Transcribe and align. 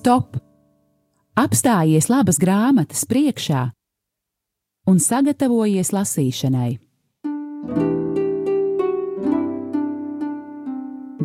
Stop! 0.00 0.38
Apstājies 1.36 2.06
labas 2.08 2.38
grāmatas 2.40 3.02
priekšā 3.04 3.66
un 4.88 4.96
sagatavojies 4.96 5.90
lasīšanai. 5.92 6.70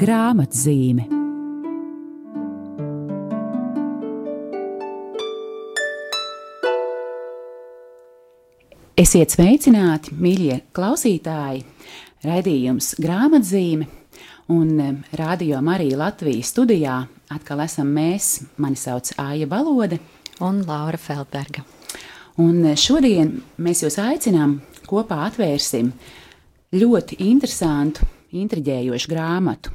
Grāmatzīme 0.04 1.08
Esiet 9.00 9.32
sveicināti, 9.40 10.20
mīļie 10.20 10.66
klausītāji! 10.76 11.64
Raidījums 12.28 12.98
grāmatzīme 13.00 13.88
un 14.52 15.04
Rādio 15.16 15.64
Marija 15.64 16.04
Latvijas 16.04 16.52
studijā 16.52 17.06
atkal 17.34 17.64
esam 17.66 17.90
mēs. 17.96 18.42
Mani 18.58 18.80
sauc 18.80 19.14
Aija 19.22 19.48
Balode 19.48 20.00
un 20.44 20.64
Laura 20.68 21.00
Feldberga. 21.00 21.64
Un 22.42 22.62
eh, 22.66 22.76
šodien 22.80 23.38
mēs 23.58 23.86
jūs 23.86 24.00
aicinām 24.02 24.60
kopā 24.86 25.24
atvērsim 25.30 25.94
ļoti 26.76 27.22
interesantu, 27.30 28.06
intriģējošu 28.36 29.10
grāmatu. 29.10 29.72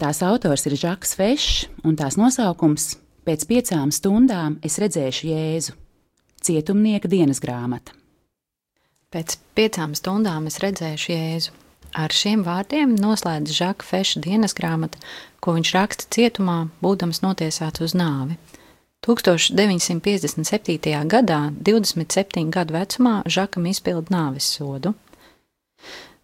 Tās 0.00 0.22
autors 0.24 0.64
ir 0.64 0.78
Žaks 0.80 1.10
Fešs, 1.18 1.66
un 1.84 1.96
tās 1.98 2.16
nosaukums 2.16 2.94
Pēc 3.28 3.42
piecām 3.44 3.90
stundām 3.92 4.54
es 4.64 4.78
redzēšu 4.80 5.26
Jēzu. 5.28 5.74
Cietumnieka 6.40 7.10
dienas 7.12 7.42
grāmata. 7.44 7.92
Pēc 9.12 9.34
piecām 9.52 9.92
stundām 9.98 10.46
es 10.48 10.56
redzēšu 10.62 11.10
Jēzu. 11.12 11.52
Ar 11.96 12.12
šiem 12.12 12.42
vārdiem 12.44 12.96
noslēdz 13.00 13.52
Žaka 13.54 13.86
Feša 13.86 14.20
dienas 14.20 14.52
grāmata, 14.56 15.00
ko 15.40 15.54
viņš 15.56 15.72
raksta 15.74 16.04
cietumā, 16.12 16.68
būdams 16.84 17.22
notiesāts 17.24 17.80
uz 17.84 17.94
nāvi. 17.96 18.36
1957. 19.06 21.08
gadā, 21.08 21.40
27 21.54 22.50
gadu 22.52 22.74
vecumā, 22.74 23.22
Žakam 23.24 23.66
izpilda 23.70 24.12
nāves 24.12 24.50
sodu. 24.58 24.94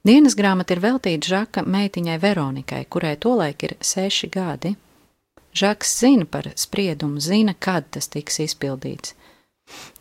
Dienas 0.05 0.35
grāmata 0.37 0.75
ir 0.75 0.83
veltīta 0.85 1.31
Žaka 1.31 1.65
meitiņai 1.65 2.19
Veronikai, 2.21 2.85
kurai 2.85 3.17
tolaik 3.17 3.63
ir 3.65 3.77
seši 3.81 4.29
gadi. 4.29 4.75
Žaks 5.55 6.01
zina 6.01 6.27
par 6.27 6.51
spriedumu, 6.59 7.23
zina, 7.23 7.55
kad 7.55 7.87
tas 7.95 8.11
tiks 8.11 8.41
izpildīts. 8.43 9.15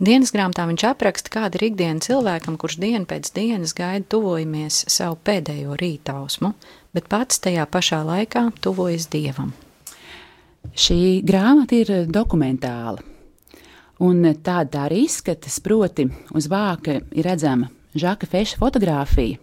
Dienas 0.03 0.33
grāmatā 0.35 0.65
viņš 0.67 0.83
apraksta, 0.89 1.31
kāda 1.31 1.55
ir 1.55 1.69
ikdiena 1.69 2.03
cilvēkam, 2.03 2.57
kurš 2.59 2.75
dienu 2.81 3.05
pēc 3.07 3.29
dienas 3.35 3.71
gaida 3.77 4.03
tuvojamies 4.11 4.81
savu 4.91 5.15
pēdējo 5.23 5.77
rītausmu, 5.79 6.49
bet 6.91 7.05
pats 7.11 7.39
tajā 7.39 7.63
pašā 7.71 8.01
laikā 8.03 8.49
tuvojas 8.63 9.05
dievam. 9.13 9.53
Šī 10.75 11.21
grāmata 11.23 11.77
ir 11.77 11.91
dokumentāla, 12.11 12.99
un 14.03 14.25
tāda 14.33 14.65
tā 14.73 14.81
arī 14.89 15.05
izskatās, 15.05 15.61
proti, 15.63 16.09
uz 16.35 16.49
vāka 16.51 16.97
ir 17.13 17.29
redzama 17.29 17.69
Žaka 17.95 18.27
Feša 18.27 18.59
fotografija. 18.59 19.37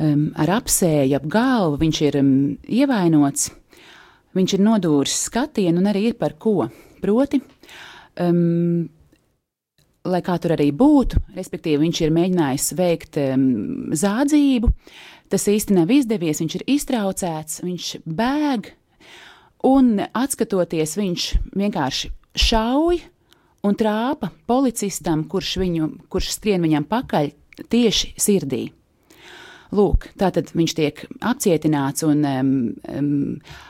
Um, 0.00 0.30
ar 0.40 0.54
apsēju 0.54 1.18
ap 1.18 1.26
galvu 1.28 1.82
viņš 1.82 2.00
ir 2.06 2.16
um, 2.22 2.30
ievainots, 2.64 3.50
viņš 4.38 4.56
ir 4.56 4.64
nodūris 4.64 5.18
skatienu 5.26 5.82
un 5.82 5.90
arī 5.90 6.06
ir 6.08 6.16
par 6.16 6.38
ko. 6.40 6.70
Proti, 7.02 7.42
um, 8.24 8.88
lai 10.10 10.20
kā 10.26 10.36
tur 10.42 10.54
arī 10.56 10.70
būtu, 10.74 11.20
respektīvi 11.36 11.84
viņš 11.84 12.02
ir 12.04 12.12
mēģinājis 12.16 12.66
veikt 12.78 13.20
um, 13.22 13.46
zādzību, 13.96 14.70
tas 15.30 15.46
īsti 15.50 15.76
nav 15.76 15.92
izdevies, 15.94 16.42
viņš 16.42 16.58
ir 16.58 16.66
iztraucēts, 16.74 17.62
viņš 17.66 17.90
bēg, 18.06 18.72
un 19.70 19.96
atskatoties, 20.00 20.96
viņš 20.98 21.28
vienkārši 21.58 22.12
šauj 22.48 23.00
un 23.66 23.78
trāpa 23.78 24.30
policistam, 24.48 25.24
kurš, 25.30 25.56
viņu, 25.60 25.90
kurš 26.12 26.34
skrien 26.38 26.64
viņam 26.64 26.86
pakaļ 26.90 27.32
tieši 27.70 28.14
sirdī. 28.20 28.66
Lūk, 29.76 30.08
tātad 30.18 30.50
viņš 30.56 30.72
tiek 30.74 31.02
apcietināts 31.22 32.02
un 32.02 32.24
um, 32.26 32.54
um, 32.90 33.10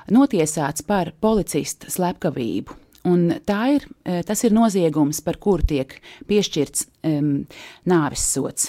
notiesāts 0.08 0.86
par 0.86 1.12
policista 1.20 1.90
slepkavību. 1.92 2.79
Un 3.08 3.30
tā 3.48 3.60
ir, 3.76 3.86
e, 4.04 4.20
tas 4.28 4.42
ir 4.44 4.52
noziegums, 4.52 5.22
par 5.24 5.38
kuru 5.40 5.64
tiek 5.64 5.94
piešķirts 6.28 6.84
um, 7.08 7.46
nāves 7.88 8.24
sots. 8.34 8.68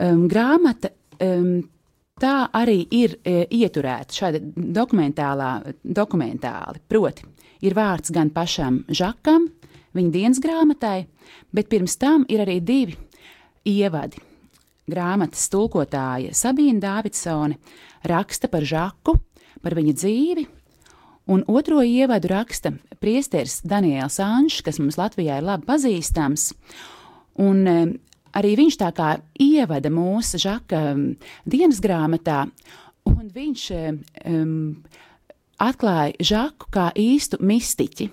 Um, 0.00 0.24
grāmata 0.30 0.88
um, 1.20 1.60
tā 2.20 2.48
arī 2.56 2.78
ir 2.96 3.18
uh, 3.18 3.44
ieturēta 3.44 4.16
šāda 4.16 4.40
dokumentāli. 6.00 6.80
Proti, 6.88 7.28
ir 7.60 7.76
vārds 7.76 8.12
gan 8.16 8.32
pašam 8.32 8.84
Žakam, 8.88 9.50
viņa 9.96 10.14
dienas 10.14 10.40
grāmatai, 10.40 11.04
bet 11.52 11.68
pirms 11.68 11.98
tam 12.00 12.24
ir 12.32 12.40
arī 12.46 12.60
divi 12.64 12.96
ievadi. 13.68 14.16
Grāmatas 14.90 15.44
tulkotāja 15.52 16.32
Sabīna 16.34 16.80
Dāvidsone 16.82 17.60
raksta 18.08 18.48
par 18.48 18.64
Žaku, 18.64 19.12
par 19.60 19.76
viņa 19.76 19.92
dzīvi 20.00 20.46
Un 21.30 21.44
otro 21.46 21.78
ievadu 21.82 22.28
raksta 22.32 22.72
priesteris 22.98 23.60
Daniels 23.62 24.18
Anšs, 24.18 24.64
kas 24.66 24.80
mums 24.82 24.98
Latvijā 24.98 25.36
ir 25.38 25.46
labi 25.46 25.68
pazīstams. 25.68 26.48
Un, 27.38 27.62
e, 27.70 27.76
arī 28.34 28.56
viņš 28.58 28.78
tā 28.80 28.88
kā 28.96 29.12
ievada 29.38 29.92
mūsu 29.94 30.40
žaka 30.42 30.82
dienas 31.46 31.78
grāmatā, 31.84 32.42
un 33.06 33.30
viņš 33.30 33.68
um, 34.26 34.50
atklāja 35.62 36.28
žaku 36.32 36.70
kā 36.74 36.90
īstu 36.98 37.38
mistiķi. 37.38 38.10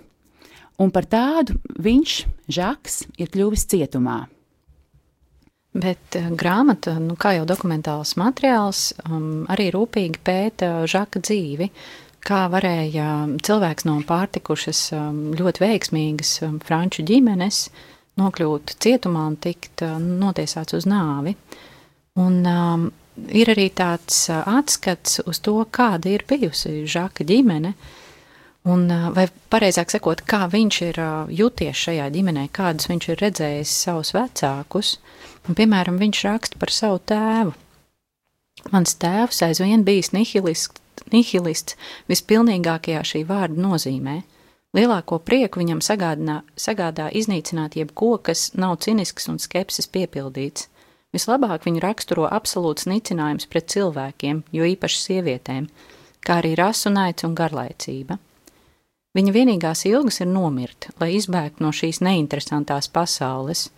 Un 0.78 0.94
par 0.94 1.10
tādu 1.10 1.58
viņš, 1.82 2.18
žaks, 2.54 3.08
ir 3.18 3.34
kļuvis 3.34 3.66
cietumā. 3.66 4.28
Bet 5.78 6.18
uh, 6.22 6.30
grāmata, 6.38 7.00
nu, 7.02 7.18
kā 7.18 7.34
jau 7.40 7.50
dokumentāls 7.50 8.14
materiāls, 8.18 8.92
um, 9.10 9.48
arī 9.50 9.72
rūpīgi 9.74 10.22
pēta 10.22 10.76
žaka 10.86 11.22
dzīvi. 11.26 11.74
Uh, 11.74 12.07
kā 12.28 12.46
varēja 12.52 13.08
cilvēks 13.46 13.88
no 13.88 13.98
pārtikušas 14.08 14.82
um, 14.98 15.20
ļoti 15.38 15.64
veiksmīgas 15.64 16.34
um, 16.46 16.58
franču 16.64 17.06
ģimenes 17.08 17.68
nokļūt 18.20 18.78
cietumā 18.84 19.28
un 19.32 19.38
tikt 19.42 19.84
uh, 19.86 19.98
notiesāts 20.02 20.76
uz 20.78 20.88
nāvi. 20.90 21.36
Un, 22.18 22.42
um, 22.50 22.88
ir 23.30 23.52
arī 23.54 23.70
tāds 23.76 24.26
uh, 24.32 24.42
atskats 24.58 25.22
uz 25.26 25.40
to, 25.46 25.56
kāda 25.72 26.12
ir 26.12 26.26
bijusi 26.28 26.82
Žaka 26.90 27.28
ģimene, 27.28 27.76
un, 28.68 28.88
uh, 28.92 29.08
vai 29.16 29.28
pareizāk 29.54 29.94
sakot, 29.94 30.26
kā 30.28 30.46
viņš 30.52 30.82
ir 30.90 31.00
juties 31.38 31.86
šajā 31.86 32.10
ģimenē, 32.16 32.50
kādus 32.56 32.90
viņš 32.92 33.12
ir 33.14 33.24
redzējis 33.24 33.78
savus 33.86 34.12
vecākus. 34.18 34.98
Un, 35.48 35.56
piemēram, 35.56 36.02
viņš 36.02 36.26
raksta 36.28 36.60
par 36.60 36.74
savu 36.76 37.00
tēvu. 37.08 37.56
Mans 38.74 38.98
tēvs 39.00 39.46
aizvien 39.46 39.86
bijis 39.88 40.12
nihilists 40.12 40.82
nihilists 41.14 41.78
vispilnīgākajā 42.12 43.04
šī 43.12 43.24
vārda 43.28 43.62
nozīmē. 43.68 44.22
Lielāko 44.78 45.20
prieku 45.24 45.62
viņam 45.62 45.80
sagādā, 45.82 46.42
sagādā 46.60 47.08
iznīcināt 47.16 47.78
jebko, 47.80 48.18
kas 48.22 48.52
nav 48.54 48.78
cinisks 48.84 49.30
un 49.32 49.40
skepsis 49.40 49.88
piepildīts. 49.90 50.68
Vislabāk 51.16 51.64
viņu 51.66 51.82
raksturo 51.82 52.28
absolūts 52.28 52.86
nicinājums 52.90 53.48
pret 53.50 53.72
cilvēkiem, 53.72 54.44
jo 54.52 54.68
īpaši 54.68 55.04
sievietēm, 55.06 55.70
kā 56.22 56.42
arī 56.42 56.54
rasu 56.60 56.92
naids 56.94 57.24
un 57.24 57.36
garlaicība. 57.38 58.20
Viņa 59.18 59.34
vienīgās 59.34 59.86
ilgas 59.90 60.20
ir 60.22 60.28
nomirt, 60.30 60.92
lai 61.02 61.16
izbēgtu 61.18 61.64
no 61.64 61.72
šīs 61.74 62.04
neinteresantās 62.06 62.92
pasaules. 62.94 63.70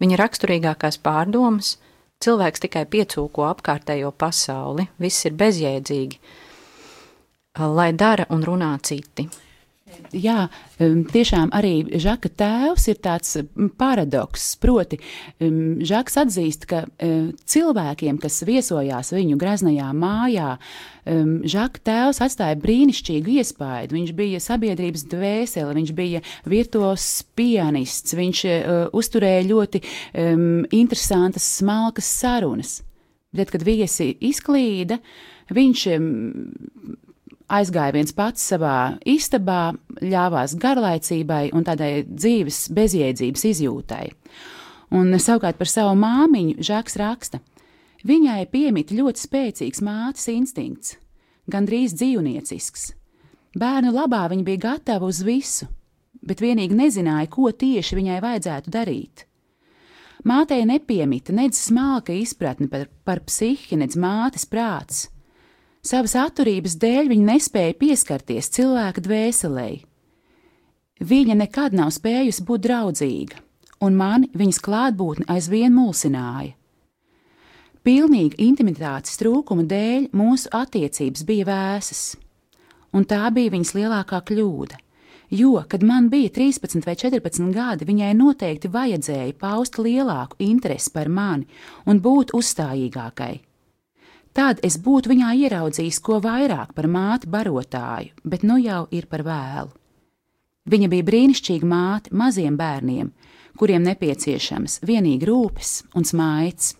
Viņa 0.00 0.16
raksturīgākās 0.22 0.96
pārdomas- 1.04 1.74
cilvēks 2.24 2.62
tikai 2.64 2.86
piecūko 2.86 3.44
apkārtējo 3.50 4.14
pasauli, 4.16 4.88
viss 4.98 5.26
ir 5.26 5.36
bezjēdzīgi, 5.36 6.16
lai 7.58 7.92
dara 7.96 8.28
un 8.30 8.44
runā 8.46 8.76
citi. 8.82 9.28
Jā, 10.10 10.48
tiešām 10.80 11.52
arī 11.54 11.98
Žaka 12.02 12.30
tēvs 12.38 12.88
ir 12.90 12.98
tāds 13.02 13.36
paradoks. 13.78 14.48
Proti, 14.58 14.98
Žaks 15.38 16.18
atzīst, 16.22 16.66
ka 16.70 16.82
um, 16.86 17.28
cilvēkiem, 17.46 18.18
kas 18.22 18.40
viesojās 18.48 19.12
viņu 19.14 19.38
greznajā 19.40 19.92
mājā, 19.96 20.56
Žaka 21.06 21.84
tēvs 21.86 22.20
atstāja 22.26 22.58
brīnišķīgu 22.64 23.36
iespaidu. 23.38 23.94
Viņš 23.94 24.12
bija 24.18 24.42
sabiedrības 24.42 25.06
dvēsele, 25.12 25.76
viņš 25.78 25.94
bija 25.96 26.24
virtuos 26.50 27.06
pianists, 27.38 28.16
viņš 28.18 28.44
uh, 28.50 28.76
uzturēja 28.96 29.46
ļoti 29.46 29.82
interesantas, 30.74 31.46
smalkas 31.60 32.10
sarunas. 32.10 32.80
Bet, 33.36 33.52
kad 33.52 33.62
viesi 33.66 34.14
izklīda, 34.24 34.98
viņš 35.54 35.88
aizgāja 37.52 37.94
viens 37.94 38.14
pats 38.16 38.44
savā 38.52 38.96
istabā, 39.06 39.74
ļāvās 40.02 40.56
garlaicībai 40.60 41.50
un 41.56 41.66
tādai 41.66 42.04
dzīves 42.06 42.66
bezjēdzības 42.76 43.46
izjūtai. 43.52 44.06
Un 44.96 45.14
savukārt 45.18 45.58
par 45.58 45.70
savu 45.70 45.96
māmiņu 45.98 46.62
Žaks 46.66 46.98
raksta: 47.00 47.40
Viņai 48.06 48.44
piemīt 48.52 48.94
ļoti 48.94 49.22
spēcīgs 49.22 49.82
mātes 49.82 50.28
instinkts, 50.30 50.96
gandrīz 51.50 51.96
dzīvniecisks. 51.98 52.92
Bērnu 53.56 53.90
labā 53.94 54.26
viņa 54.30 54.44
bija 54.46 54.62
gatava 54.66 55.08
uz 55.08 55.22
visu, 55.24 55.66
bet 56.22 56.42
vienīgi 56.44 56.76
nezināja, 56.76 57.30
ko 57.32 57.50
tieši 57.50 57.96
viņai 57.98 58.20
vajadzētu 58.22 58.72
darīt. 58.74 59.24
Mātei 60.26 60.64
nepiemita 60.66 61.34
nedz 61.34 61.58
smalka 61.68 62.14
izpratne 62.14 62.68
par, 62.68 62.88
par 63.06 63.22
psihi, 63.26 63.78
nedz 63.78 63.96
mātes 64.00 64.46
prāts. 64.50 65.06
Savas 65.86 66.16
atturības 66.18 66.74
dēļ 66.82 67.10
viņa 67.12 67.26
nespēja 67.30 67.74
pieskarties 67.78 68.48
cilvēka 68.56 69.04
dvēselēji. 69.04 69.84
Viņa 71.06 71.36
nekad 71.38 71.76
nav 71.76 71.92
spējusi 71.94 72.42
būt 72.48 72.64
draudzīga, 72.64 73.38
un 73.84 73.98
mani 73.98 74.30
viņas 74.34 74.62
klātbūtne 74.64 75.28
aizvien 75.30 75.76
mulsināja. 75.76 76.56
Pilnīga 77.86 78.40
intimitātes 78.42 79.20
trūkuma 79.20 79.62
dēļ 79.70 80.08
mūsu 80.16 80.50
attiecības 80.50 81.22
bija 81.28 81.46
vēsas, 81.52 82.02
un 82.96 83.06
tā 83.06 83.22
bija 83.30 83.54
viņas 83.54 83.76
lielākā 83.78 84.24
kļūda 84.26 84.80
jo, 85.30 85.64
kad 85.68 85.82
man 85.82 86.08
bija 86.08 86.28
13 86.28 86.86
vai 86.86 86.94
14 86.94 87.52
gadi, 87.54 87.86
viņai 87.86 88.12
noteikti 88.14 88.70
vajadzēja 88.70 89.34
paust 89.40 89.78
lielāku 89.78 90.38
interesi 90.38 90.90
par 90.94 91.08
mani 91.08 91.46
un 91.86 92.00
būt 92.00 92.34
uzstājīgākai. 92.36 93.45
Tad 94.36 94.58
es 94.66 94.74
būtu 94.76 95.14
viņā 95.14 95.30
ieraudzījis 95.46 95.98
ko 96.04 96.18
vairāk 96.20 96.74
par 96.76 96.84
māti 96.92 97.28
barotāju, 97.32 98.12
bet 98.20 98.42
nu 98.44 98.58
jau 98.60 98.82
ir 98.92 99.06
par 99.08 99.22
vēlu. 99.24 99.70
Viņa 100.68 100.90
bija 100.92 101.06
brīnišķīga 101.06 101.68
māte 101.70 102.12
maziem 102.12 102.58
bērniem, 102.58 103.14
kuriem 103.56 103.86
nepieciešams 103.86 104.82
vienīgi 104.84 105.30
rūpes 105.30 105.70
un 105.96 106.04
smaids. 106.04 106.74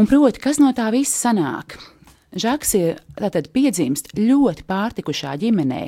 Un 0.00 0.08
proti, 0.08 0.40
kas 0.40 0.62
no 0.62 0.72
tā 0.72 0.88
visa 0.94 1.28
sanāk? 1.28 1.76
Žaks 2.36 2.74
ir 2.80 2.98
tātad 3.20 3.52
piedzimst 3.52 4.14
ļoti 4.16 4.64
pārtikušā 4.68 5.36
ģimenē. 5.44 5.84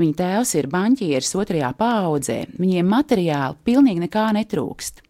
Viņa 0.00 0.18
tēvs 0.22 0.56
ir 0.56 0.72
banķieris 0.72 1.36
otrajā 1.36 1.74
paudzē, 1.76 2.42
viņiem 2.56 2.92
materiāli 2.96 3.60
pilnīgi 3.68 4.06
nekā 4.08 4.26
netrūkst. 4.40 5.04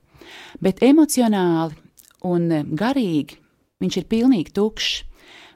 Bet 0.58 0.82
emocionāli 0.82 1.78
un 2.26 2.50
garīgi 2.74 3.45
viņš 3.82 4.00
ir 4.00 4.08
pilnīgi 4.10 4.54
tukšs. 4.56 5.04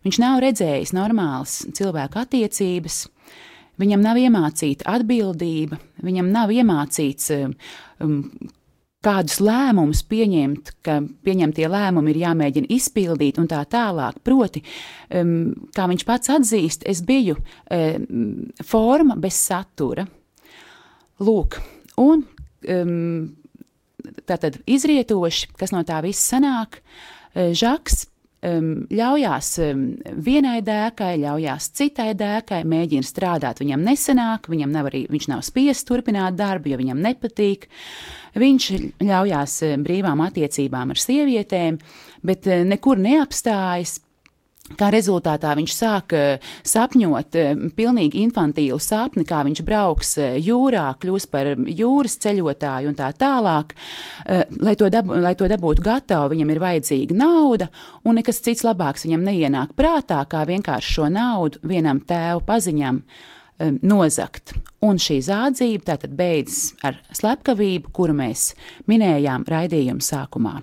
Viņš 0.00 0.16
nav 0.22 0.38
redzējis 0.40 0.94
normālas 0.96 1.58
cilvēku 1.76 2.22
attiecības, 2.22 3.02
viņam 3.80 4.00
nav 4.04 4.16
iemācīta 4.20 4.86
atbildība, 4.96 5.76
viņam 6.00 6.30
nav 6.32 6.52
iemācīts 6.54 7.28
um, 7.36 7.52
kādus 9.04 9.36
lēmumus 9.44 10.00
pieņemt, 10.08 10.72
ka 10.84 10.98
pieņemtie 11.24 11.68
lēmumi 11.68 12.14
ir 12.14 12.22
jāmēģina 12.22 12.72
izpildīt 12.72 13.40
un 13.40 13.50
tā 13.52 13.60
tālāk. 13.68 14.22
Proti, 14.24 14.64
um, 15.20 15.52
kā 15.76 15.84
viņš 15.92 16.06
pats 16.08 16.32
atzīst, 16.32 16.88
es 16.88 17.04
biju 17.04 17.36
um, 17.36 18.48
forma 18.64 19.20
bez 19.20 19.36
satura. 19.36 20.08
Lūk, 21.20 21.60
un 22.00 22.24
um, 22.72 22.92
tātad 24.24 24.62
izrietoši, 24.64 25.52
kas 25.60 25.76
no 25.76 25.84
tā 25.84 26.00
viss 26.08 26.32
sanāk, 26.32 26.80
uh, 26.80 27.08
Žaks 27.34 28.06
um, 28.46 28.68
ļaujās 28.90 29.48
um, 29.64 29.84
vienai 30.24 30.58
dēkai, 30.66 31.14
ļaujās 31.22 31.70
citai 31.78 32.10
dēkai, 32.18 32.62
mēģina 32.68 33.06
strādāt, 33.06 33.62
viņam 33.62 33.86
nesanāk, 33.86 34.50
viņam 34.52 34.74
nav 34.74 34.90
arī, 34.90 35.04
viņš 35.12 35.30
nav 35.32 35.44
spiests 35.46 35.88
turpināt 35.88 36.38
darbu, 36.38 36.72
jo 36.72 36.80
viņam 36.80 37.02
nepatīk. 37.04 37.68
Viņš 38.40 38.68
ļaujās 39.02 39.56
brīvām 39.82 40.20
attiecībām 40.22 40.92
ar 40.94 41.00
sievietēm, 41.02 41.80
bet 42.22 42.46
nekur 42.46 43.00
neapstājas. 43.02 43.98
Kā 44.78 44.90
rezultātā 44.94 45.50
viņš 45.58 45.72
sāk 45.74 46.14
sapņot 46.66 47.36
pilnīgi 47.76 48.22
infantīlu 48.22 48.78
sapni, 48.82 49.24
kā 49.26 49.42
viņš 49.46 49.62
brauks 49.66 50.14
jūrā, 50.40 50.86
kļūs 51.02 51.26
par 51.32 51.50
jūras 51.66 52.14
ceļotāju 52.22 52.92
un 52.92 52.98
tā 52.98 53.10
tālāk. 53.18 53.74
Lai 54.62 54.76
to, 54.78 54.90
dab, 54.92 55.10
lai 55.10 55.34
to 55.38 55.48
dabūtu 55.50 55.84
gatavu, 55.84 56.30
viņam 56.34 56.54
ir 56.54 56.62
vajadzīga 56.62 57.18
nauda, 57.18 57.70
un 58.06 58.20
nekas 58.20 58.40
cits 58.44 58.64
labāks 58.66 59.08
viņam 59.08 59.26
neienāk 59.26 59.74
prātā, 59.78 60.22
kā 60.30 60.44
vienkārši 60.48 60.96
šo 60.96 61.10
naudu 61.12 61.60
vienam 61.66 62.00
tēvu 62.00 62.46
paziņam 62.46 63.02
nozagt. 63.84 64.54
Un 64.86 65.02
šī 65.02 65.18
zādzība 65.24 65.92
tātad 65.92 66.14
beidzas 66.16 66.72
ar 66.86 67.02
slepkavību, 67.12 67.92
kuru 67.92 68.16
mēs 68.22 68.52
minējām 68.88 69.44
raidījuma 69.50 70.04
sākumā. 70.04 70.60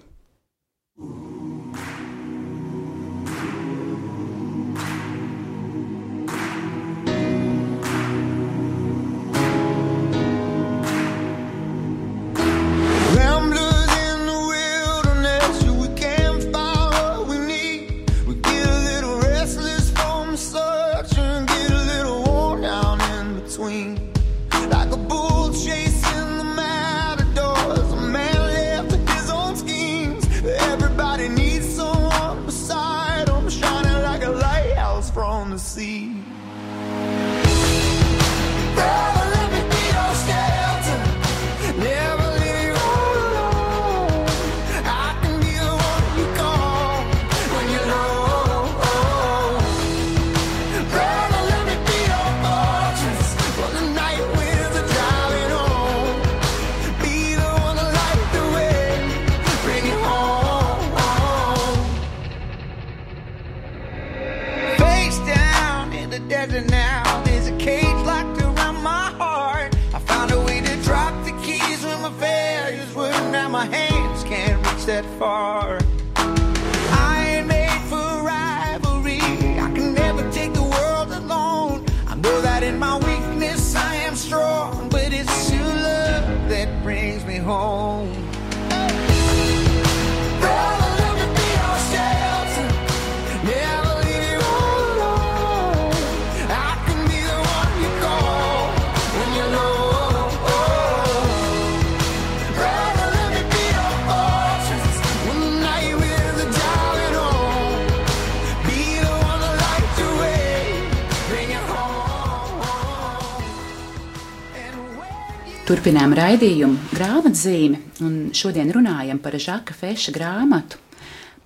Turpinām 115.67 116.13
raidījumu 116.15 116.93
grāmatzīmi, 116.95 117.77
un 118.07 118.11
šodien 118.31 118.69
runājam 118.71 119.17
par 119.19 119.35
Žaka 119.35 119.73
Feša 119.75 120.13
grāmatu. 120.15 120.79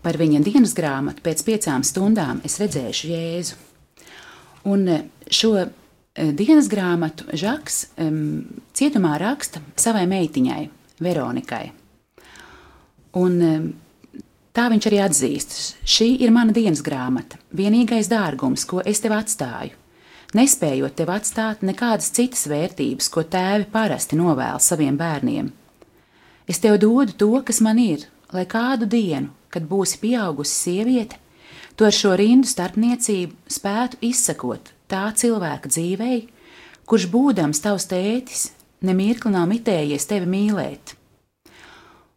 Par 0.05 0.19
viņa 0.21 0.43
dienas 0.45 0.75
grāmatu 0.77 1.23
pēc 1.25 1.41
piecām 1.47 1.81
stundām 1.81 2.43
es 2.45 2.59
redzēšu 2.61 3.09
Jēzu. 3.09 3.57
Un 4.69 4.85
eh, 4.93 5.01
šo 5.25 5.55
eh, 5.63 6.29
dienas 6.37 6.69
grāmatu 6.69 7.33
Žaks 7.33 7.79
um, 7.97 8.21
cietumā 8.77 9.15
raksta 9.25 9.63
savai 9.73 10.05
meitiņai, 10.13 10.61
Veronikai. 11.01 11.65
Un, 13.17 13.41
um, 13.41 13.67
tā 14.53 14.69
viņš 14.69 14.91
arī 14.91 15.01
atzīst, 15.01 15.59
šī 15.81 16.13
ir 16.21 16.37
mana 16.37 16.53
dienas 16.53 16.85
grāmata, 16.85 17.41
vienīgais 17.57 18.13
dārgums, 18.13 18.69
ko 18.69 18.85
es 18.85 19.01
tev 19.01 19.17
atstāju 19.17 19.80
nespējot 20.37 20.95
tev 20.97 21.11
atstāt 21.13 21.63
nekādas 21.65 22.11
citas 22.15 22.45
vērtības, 22.51 23.09
ko 23.11 23.23
tēvi 23.23 23.67
parasti 23.71 24.19
novēl 24.19 24.61
saviem 24.63 24.97
bērniem. 24.99 25.51
Es 26.47 26.59
tev 26.63 26.77
dodu 26.81 27.15
to, 27.17 27.31
kas 27.47 27.61
man 27.63 27.79
ir, 27.79 28.07
lai 28.33 28.45
kādu 28.49 28.87
dienu, 28.89 29.31
kad 29.51 29.67
būsi 29.67 29.99
pieaugusi 30.01 30.55
sieviete, 30.55 31.19
tu 31.75 31.87
ar 31.87 31.95
šo 31.95 32.15
rindu 32.19 32.49
starpniecību 32.49 33.51
spētu 33.51 33.99
izsakot 34.07 34.71
tā 34.91 35.07
cilvēka 35.15 35.71
dzīvei, 35.71 36.23
kurš 36.87 37.07
būdams 37.11 37.61
tavs 37.63 37.87
tētis, 37.91 38.49
nemirkli 38.83 39.31
nav 39.31 39.47
mitējies 39.51 40.07
tevi 40.09 40.27
mīlēt. 40.31 40.95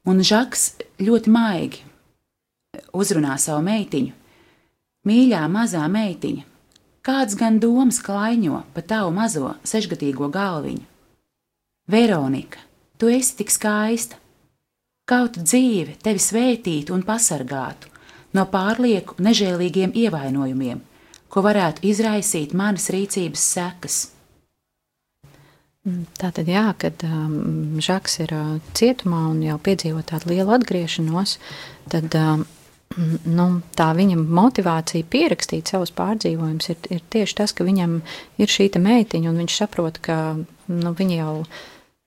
Un 0.04 0.20
Žaks 0.20 0.64
ļoti 1.00 1.30
maigi 1.32 1.84
uzrunā 2.92 3.36
savu 3.40 3.62
meitiņu. 3.64 4.12
Mīļā, 5.04 5.44
mazā 5.52 5.84
meitiņa, 5.88 6.44
kāds 7.04 7.36
gan 7.38 7.60
domas 7.62 8.00
klaiņo 8.04 8.62
pa 8.74 8.82
tavu 8.82 9.12
mazo 9.14 9.54
sešgadīgo 9.66 10.30
galviņu? 10.32 10.84
Veronika, 11.90 12.62
tu 12.96 13.10
esi 13.12 13.36
tik 13.42 13.52
skaista, 13.52 14.16
kaut 15.04 15.36
dzīve 15.36 15.98
tevi 16.04 16.22
svētītu 16.22 16.94
un 16.96 17.04
pasargātu 17.04 17.92
no 18.34 18.46
pārlieku 18.50 19.20
nežēlīgiem 19.22 19.92
ievainojumiem, 19.94 20.80
ko 21.28 21.44
varētu 21.44 21.84
izraisīt 21.90 22.56
manas 22.56 22.88
rīcības 22.94 23.46
sekas. 23.52 24.00
Tā 26.16 26.30
tad, 26.32 26.48
jā, 26.48 26.64
kad 26.80 27.02
um, 27.04 27.76
Žaks 27.84 28.14
ir 28.24 28.30
uh, 28.32 28.52
cietumā 28.72 29.26
un 29.28 29.42
jau 29.44 29.58
piedzīvo 29.60 30.00
tādu 30.08 30.30
lielu 30.32 30.54
atgriešanos, 30.56 31.36
tad 31.92 32.16
um, 32.16 32.46
nu, 33.26 33.46
tā 33.74 33.88
viņa 33.96 34.18
motivācija 34.20 35.06
pierakstīt 35.10 35.70
savus 35.72 35.92
pārdzīvojumus 35.96 36.70
ir, 36.70 36.80
ir 36.94 37.04
tieši 37.10 37.38
tas, 37.40 37.54
ka 37.56 37.66
viņam 37.66 38.00
ir 38.38 38.50
šī 38.50 38.70
meitiņa, 38.78 39.30
un 39.30 39.40
viņš 39.42 39.56
saprot, 39.62 39.98
ka 40.04 40.18
nu, 40.70 40.94
viņa 40.94 41.16
jau 41.18 41.34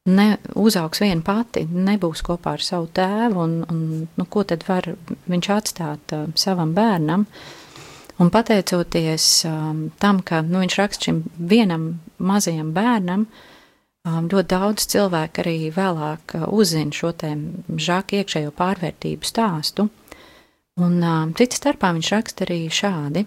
ne, 0.08 0.28
uzaugs 0.56 1.04
viena 1.04 1.24
pati, 1.26 1.66
nebūs 1.68 2.24
kopā 2.26 2.56
ar 2.56 2.64
savu 2.64 2.88
tēvu, 2.96 3.44
un, 3.44 3.60
un 3.68 4.08
nu, 4.08 4.26
ko 4.30 4.46
tad 4.48 4.64
var 4.68 4.94
viņš 5.28 5.52
atstāt 5.58 6.16
uh, 6.16 6.28
savam 6.40 6.74
bērnam. 6.78 7.28
Un 8.18 8.32
pateicoties 8.34 9.28
um, 9.46 9.84
tam, 10.02 10.24
ka 10.26 10.42
nu, 10.42 10.64
viņš 10.64 10.80
raksta 10.80 11.10
šim 11.10 11.22
vienam 11.38 12.00
mazajam 12.18 12.72
bērnam, 12.74 13.28
um, 13.28 14.32
ļoti 14.32 14.50
daudz 14.56 14.88
cilvēku 14.96 15.44
arī 15.44 15.58
vēlāk 15.76 16.40
uh, 16.40 16.48
uzzina 16.50 16.96
šo 16.96 17.12
te 17.14 17.36
žāku 17.76 18.22
iekšējo 18.22 18.56
pārvērtību 18.58 19.28
stāstu. 19.28 19.90
Un 20.78 21.02
cits 21.38 21.58
starpā 21.58 21.90
viņš 21.96 22.14
raksta 22.14 22.46
arī 22.46 22.60
šādi: 22.70 23.26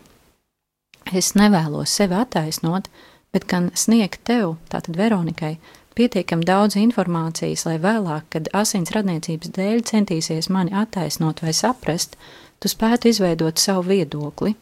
Es 1.11 1.33
nevēlos 1.35 1.90
sevi 1.90 2.14
attaisnot, 2.14 2.87
bet 3.35 3.47
gan 3.50 3.71
sniegt 3.75 4.23
tev, 4.28 4.57
tātad 4.71 4.95
Veronikai, 4.99 5.57
pietiekami 5.99 6.47
daudz 6.47 6.76
informācijas, 6.78 7.64
lai 7.66 7.78
vēlāk, 7.83 8.28
kad 8.30 8.50
asins 8.54 8.92
radniecības 8.95 9.50
dēļ 9.57 9.83
centīsies 9.90 10.50
mani 10.54 10.75
attaisnot 10.76 11.42
vai 11.42 11.54
saprast, 11.57 12.14
tu 12.62 12.71
spētu 12.71 13.11
izveidot 13.11 13.59
savu 13.59 13.88
viedokli. 13.90 14.54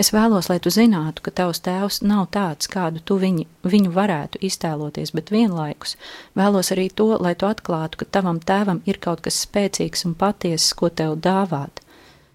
Es 0.00 0.14
vēlos, 0.14 0.46
lai 0.48 0.56
tu 0.64 0.70
zinātu, 0.72 1.20
ka 1.26 1.32
tavs 1.42 1.60
tēvs 1.66 1.98
nav 2.06 2.30
tāds, 2.32 2.70
kādu 2.72 3.02
tu 3.04 3.18
viņu, 3.20 3.44
viņu 3.66 3.90
varētu 3.92 4.40
iztēloties, 4.46 5.12
bet 5.12 5.34
vienlaikus 5.34 5.98
vēlos 6.38 6.72
arī 6.72 6.86
to, 6.94 7.10
lai 7.20 7.34
tu 7.34 7.50
atklātu, 7.50 8.00
ka 8.00 8.08
tavam 8.16 8.38
tēvam 8.40 8.80
ir 8.88 9.02
kaut 9.02 9.20
kas 9.26 9.42
spēcīgs 9.44 10.06
un 10.08 10.14
patiesas, 10.16 10.72
ko 10.78 10.88
tev 10.88 11.18
dāvāt. 11.20 11.82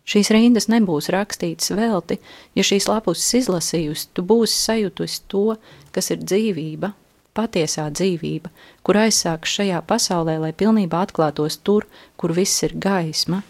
Šīs 0.06 0.30
rindas 0.30 0.68
nebūs 0.70 1.10
rakstītas 1.14 1.72
velti, 1.74 2.20
ja 2.54 2.64
šīs 2.66 2.86
lapuses 2.92 3.40
izlasījusi, 3.42 4.12
tu 4.14 4.22
būsi 4.22 4.60
sajutusi 4.60 5.24
to, 5.32 5.56
kas 5.96 6.12
ir 6.14 6.22
dzīvība, 6.22 6.92
patiesā 7.36 7.88
dzīvība, 7.90 8.52
kur 8.86 9.02
aizsāks 9.02 9.58
šajā 9.58 9.82
pasaulē, 9.90 10.38
lai 10.44 10.54
pilnībā 10.54 11.02
atklātos 11.08 11.58
tur, 11.58 11.90
kur 12.22 12.36
viss 12.38 12.64
ir 12.68 12.78
gaisma. 12.78 13.42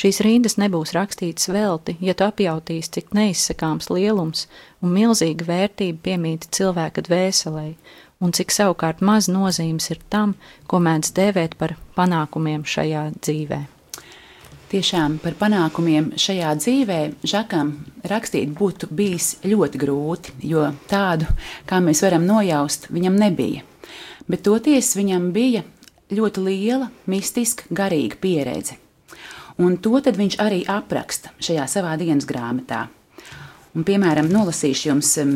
Šīs 0.00 0.20
rindas 0.24 0.56
nebūs 0.58 0.94
rakstītas 0.96 1.50
velti, 1.52 1.96
ja 2.02 2.14
tu 2.18 2.26
apjautīsi, 2.26 2.90
cik 2.98 3.10
neizsakāms 3.14 3.90
lielums 3.92 4.46
un 4.82 4.94
milzīga 4.94 5.46
vērtība 5.46 6.06
piemīta 6.06 6.50
cilvēka 6.56 7.04
dvēselē, 7.06 7.66
un 8.22 8.34
cik 8.36 8.54
savukārt 8.54 9.02
maz 9.04 9.28
nozīmes 9.30 9.90
ir 9.94 10.00
tam, 10.12 10.34
ko 10.66 10.82
mēdz 10.82 11.12
dēvēt 11.18 11.58
par 11.60 11.76
panākumiem 11.98 12.66
šajā 12.66 13.10
dzīvēm. 13.18 13.79
Tiešām 14.70 15.16
par 15.18 15.34
panākumiem 15.34 16.12
šajā 16.14 16.50
dzīvē 16.60 16.98
Žakam 17.26 17.72
rakstīt 18.06 18.52
būtu 18.54 18.86
bijis 18.94 19.32
ļoti 19.42 19.80
grūti, 19.82 20.34
jo 20.46 20.68
tādu, 20.86 21.26
kā 21.66 21.80
mēs 21.82 22.04
varam 22.04 22.22
nojaust, 22.28 22.86
viņam 22.94 23.16
nebija. 23.18 23.64
Bet 24.30 24.44
toties 24.46 24.92
viņam 24.94 25.32
bija 25.34 25.64
ļoti 26.14 26.44
liela, 26.46 26.86
mistiska, 27.10 27.66
garīga 27.74 28.20
pieredze. 28.22 28.78
Un 29.58 29.74
to 29.82 29.98
viņš 29.98 30.38
arī 30.38 30.62
apraksta 30.70 31.34
šajā 31.42 31.66
savā 31.66 31.96
dienas 31.98 32.30
grāmatā. 32.30 32.86
Un, 33.74 33.82
piemēram, 33.82 34.30
nolasīšu 34.30 34.88
jums 34.92 35.16
um, 35.18 35.34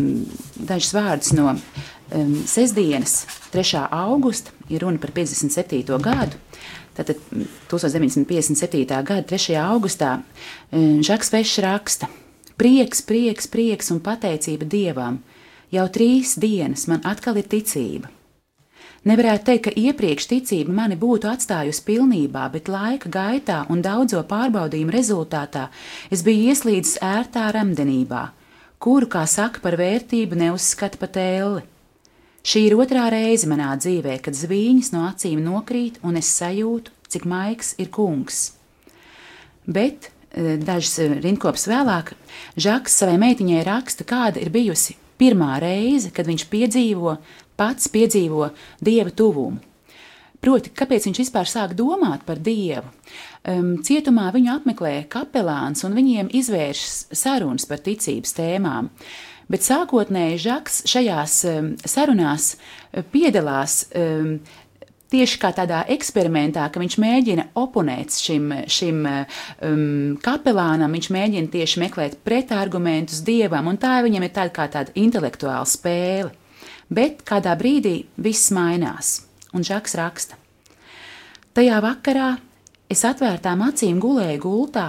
dažus 0.62 0.94
vārdus 0.94 1.34
no 1.34 1.50
um, 1.54 2.32
sestdienas, 2.46 3.24
3. 3.50 3.82
augusta, 3.90 4.54
ir 4.70 4.86
runa 4.86 5.02
par 5.02 5.10
57. 5.10 5.82
gadu. 5.98 6.38
Tātad 6.94 7.20
1957. 7.70 8.84
gada 8.86 9.22
3. 9.26 9.56
augustā 9.58 10.16
e, 10.70 11.02
Žaks 11.02 11.32
Vešs 11.34 11.62
raksta: 11.64 12.10
Prieks, 12.60 13.02
prieks, 13.02 13.50
prieks 13.50 13.90
un 13.90 14.02
pateicība 14.04 14.68
Dievam! 14.70 15.22
Jau 15.74 15.88
trīs 15.90 16.36
dienas 16.38 16.86
man 16.86 17.02
atkal 17.08 17.40
ir 17.40 17.48
ticība. 17.50 18.12
Nevarētu 19.04 19.44
teikt, 19.48 19.64
ka 19.66 19.72
iepriekš 19.76 20.28
ticība 20.30 20.72
mani 20.72 20.96
būtu 20.96 21.28
atstājusi 21.28 21.82
pilnībā, 21.84 22.46
bet 22.54 22.70
laika 22.72 23.10
gaitā 23.12 23.58
un 23.72 23.82
daudzo 23.84 24.22
pārbaudījumu 24.30 24.94
rezultātā 24.94 25.66
es 26.14 26.22
biju 26.24 26.52
ieslīdis 26.52 26.96
ērtā 27.04 27.50
remdenībā, 27.52 28.22
kuru, 28.80 29.10
kā 29.12 29.26
saka, 29.28 29.60
par 29.60 29.76
vērtību 29.80 30.38
neuzskata 30.40 31.00
pat 31.02 31.18
ēli. 31.20 31.66
Šī 32.44 32.66
ir 32.68 32.74
otrā 32.76 33.06
reize 33.08 33.48
manā 33.48 33.70
dzīvē, 33.80 34.18
kad 34.20 34.36
zvīņas 34.36 34.90
no 34.92 35.06
acīm 35.08 35.40
nokrīt, 35.40 35.96
un 36.04 36.18
es 36.20 36.28
sajūtu, 36.36 36.92
cik 37.08 37.24
maigs 37.24 37.72
ir 37.80 37.88
kungs. 37.94 38.50
Bet 39.64 40.10
eh, 40.10 40.58
dažas 40.60 40.98
eh, 41.00 41.14
rindkopas 41.24 41.64
vēlāk 41.72 42.12
Žaks 42.60 42.98
savai 43.00 43.16
meitiņai 43.22 43.64
raksta, 43.64 44.04
kāda 44.04 44.44
ir 44.44 44.52
bijusi 44.52 44.98
pirmā 45.16 45.56
reize, 45.62 46.12
kad 46.12 46.28
viņš 46.28 46.44
piedzīvo, 46.52 47.16
pats 47.56 47.88
piedzīvo 47.88 48.50
dieva 48.84 49.08
tuvumu. 49.08 49.62
Proti, 50.44 50.68
kāpēc 50.76 51.06
viņš 51.08 51.22
vispār 51.22 51.48
sāk 51.48 51.72
domāt 51.72 52.26
par 52.28 52.36
dievu? 52.44 52.90
Um, 53.48 53.78
cietumā 53.80 54.28
viņu 54.34 54.58
apmeklē 54.58 54.98
kapelāns 55.08 55.86
un 55.88 55.96
viņiem 55.96 56.28
izvēršas 56.36 57.16
sarunas 57.16 57.64
par 57.70 57.80
ticības 57.80 58.36
tēmām. 58.36 58.90
Uh, 58.92 59.33
bet 59.52 59.66
sākotnēji 59.66 60.42
Žaks 60.46 60.82
šajās 60.90 61.38
sarunās 61.90 62.54
uh, 62.54 63.04
piedalās 63.12 63.84
tieši 65.14 65.40
kā 65.40 65.50
tādā 65.54 65.82
eksperimentā, 65.94 66.66
ka 66.72 66.80
viņš 66.82 66.96
mēģina 67.02 67.46
oponēt 67.60 68.16
šim, 68.18 68.50
šim 68.70 69.02
um, 69.06 69.84
kapelānam, 70.24 70.94
viņš 70.96 71.10
mēģina 71.14 71.52
tieši 71.52 71.82
meklēt 71.84 72.16
pretargumentus 72.26 73.22
dievam, 73.26 73.68
un 73.70 73.78
tā 73.80 73.98
viņam 74.04 74.26
ir 74.26 74.34
tāda 74.34 74.54
kā 74.54 74.66
tāda 74.72 74.94
intelektuāla 74.98 75.68
spēle. 75.68 76.32
Bet 76.94 77.22
kādā 77.26 77.54
brīdī 77.58 78.02
viss 78.20 78.52
mainās, 78.54 79.20
un 79.54 79.64
Žaks 79.66 79.96
raksta. 80.00 80.40
Tajā 81.54 81.78
vakarā 81.84 82.34
es 82.90 83.06
atvērtām 83.06 83.62
acīm 83.68 84.02
gulēju 84.02 84.42
gultā, 84.42 84.88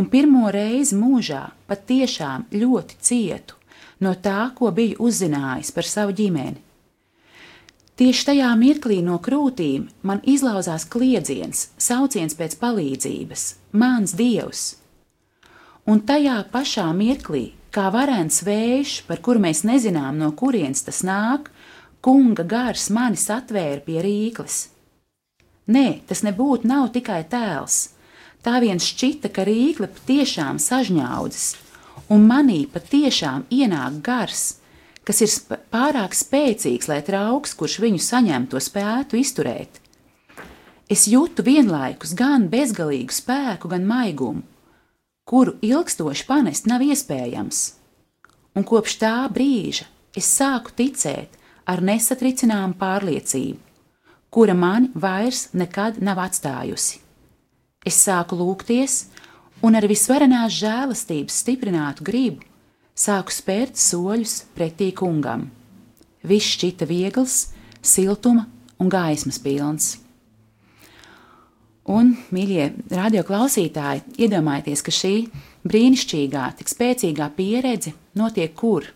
un 0.00 0.08
pirmo 0.10 0.48
reizi 0.54 0.96
mūžā 0.98 1.44
patiešām 1.68 2.48
ļoti 2.56 3.00
cietu 3.04 3.57
no 4.04 4.14
tā, 4.14 4.50
ko 4.54 4.70
biju 4.74 4.98
uzzinājis 5.08 5.72
par 5.74 5.86
savu 5.86 6.14
ģimeni. 6.18 6.62
Tieši 7.98 8.28
tajā 8.28 8.48
mirklī 8.54 9.00
no 9.02 9.16
krūtīm 9.18 9.88
man 10.06 10.20
izlauzās 10.22 10.84
kliedziens, 10.86 11.72
sauciens 11.82 12.36
pēc 12.38 12.54
palīdzības, 12.60 13.46
mans 13.74 14.14
dievs. 14.14 14.76
Un 15.88 16.04
tajā 16.06 16.36
pašā 16.52 16.86
mirklī, 16.94 17.56
kā 17.74 17.88
varens 17.90 18.44
vējš, 18.46 19.00
par 19.08 19.18
kuru 19.24 19.42
mēs 19.42 19.64
nezinām, 19.66 20.14
no 20.20 20.30
kurienes 20.30 20.84
tas 20.86 21.02
nāk, 21.02 21.50
kunga 22.00 22.46
gars 22.46 22.86
mani 22.94 23.18
atvēra 23.18 23.82
pie 23.82 23.98
rīkles. 24.04 24.68
Nē, 25.66 26.06
tas 26.06 26.22
nebūtu 26.22 26.70
tikai 26.94 27.24
tēls. 27.28 27.90
Tā 28.46 28.60
viens 28.62 28.84
šķita, 28.84 29.28
ka 29.34 29.42
rīkle 29.42 29.88
patiešām 29.90 30.62
sažņaudzis, 30.62 31.56
un 32.12 32.24
manī 32.28 32.62
patiešām 32.72 33.46
ienāk 33.52 34.00
gars, 34.04 34.44
kas 35.04 35.22
ir 35.24 35.32
pārāk 35.72 36.16
spēcīgs, 36.16 36.88
lai 36.90 37.00
trauks, 37.04 37.54
kurš 37.56 37.78
viņu 37.84 38.00
saņem, 38.04 38.48
to 38.52 38.60
spētu 38.60 39.20
izturēt. 39.20 39.80
Es 40.88 41.04
jūtu 41.08 41.44
vienlaikus 41.44 42.14
gan 42.16 42.48
bezgalīgu 42.48 43.12
spēku, 43.12 43.68
gan 43.68 43.84
maigumu, 43.88 44.44
kuru 45.28 45.58
ilgstoši 45.64 46.24
panest 46.28 46.68
nav 46.68 46.84
iespējams. 46.84 47.58
Un 48.56 48.64
kopš 48.64 48.96
tā 49.02 49.16
brīža 49.32 49.84
es 50.16 50.30
sāku 50.32 50.72
ticēt 50.76 51.36
ar 51.68 51.84
nesatricināmu 51.84 52.78
pārliecību, 52.80 53.60
kura 54.32 54.56
mani 54.56 54.88
vairs 54.96 55.50
nekad 55.52 56.00
nav 56.00 56.22
atstājusi. 56.24 57.02
Es 57.84 58.00
sāku 58.00 58.36
lūgties, 58.40 59.04
un 59.64 59.78
ar 59.78 59.86
visvarenās 59.90 60.54
žēlastības 60.60 61.40
stiprinātu 61.42 62.06
gribu 62.06 62.44
sāku 62.98 63.34
spērt 63.34 63.78
soļus 63.78 64.42
pretī 64.56 64.90
kungam. 64.96 65.48
Viss 66.26 66.56
šķita 66.56 66.86
viegls, 66.88 67.48
siltuma 67.82 68.48
un 68.82 68.90
gaismas 68.90 69.38
pilns. 69.42 69.96
Un, 71.88 72.12
mīļie 72.34 72.66
radioklausītāji, 72.92 74.02
iedomājieties, 74.20 74.82
ka 74.84 74.92
šī 74.92 75.12
brīnišķīgā, 75.68 76.44
tik 76.58 76.68
spēcīgā 76.68 77.30
pieredze 77.38 77.94
notiek 78.18 78.52
kur? 78.58 78.90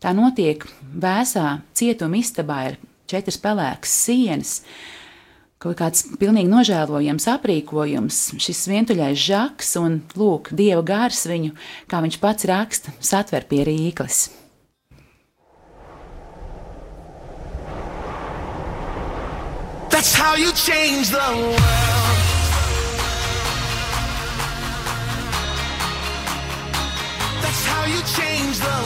Tā 0.00 0.12
notiek 0.16 0.62
vēsā 0.94 1.58
cietuma 1.76 2.20
istabā 2.20 2.60
ar 2.68 2.78
četras 3.10 3.40
pelēkas 3.42 3.96
sienas, 4.04 4.52
kaut 5.60 5.76
kāds 5.76 6.06
pilnīgi 6.16 6.48
nožēlojams 6.48 7.26
aprīkojums, 7.34 8.18
šis 8.40 8.62
vientuļais 8.72 9.20
žaks 9.20 9.74
un, 9.80 10.00
lūk, 10.16 10.54
dieva 10.56 10.80
gars 10.80 11.26
viņu, 11.28 11.52
kā 11.90 12.00
viņš 12.00 12.16
pats 12.22 12.48
raksta, 12.48 12.94
satver 13.04 13.44
pie 13.50 13.66
rīkles. 13.68 14.30
That's 19.90 20.14
how 20.14 20.34
you 20.34 20.50
change 20.52 21.10
the 21.10 21.28
world. 21.36 21.60
That's 27.44 27.64
how 27.66 27.84
you 27.84 28.00
change 28.16 28.60
the 28.60 28.79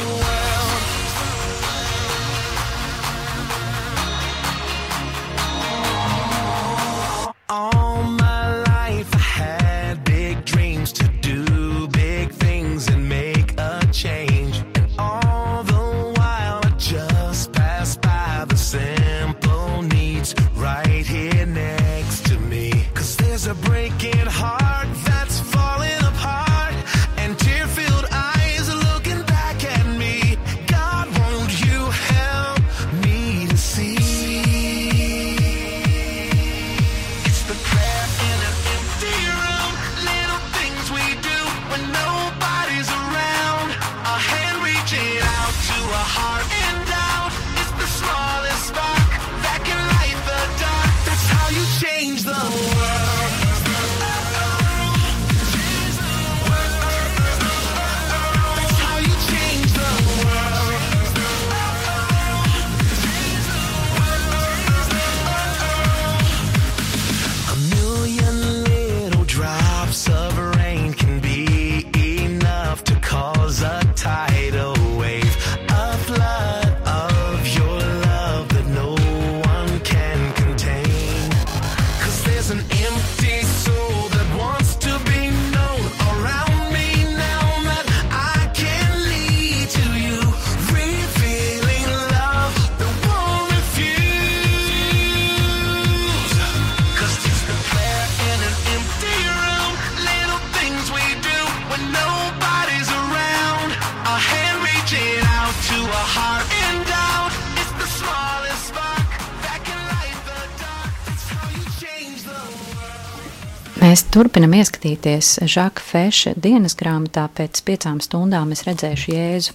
Mēs 113.94 114.08
turpinam 114.10 114.50
ieskatīties 114.58 115.28
Žaka 115.46 115.82
Feša 115.86 116.32
dienas 116.42 116.74
grāmatā. 116.74 117.28
Pēc 117.30 117.60
piecām 117.62 118.00
stundām 118.02 118.50
es 118.50 118.64
redzēšu 118.66 119.12
Jēzu. 119.12 119.52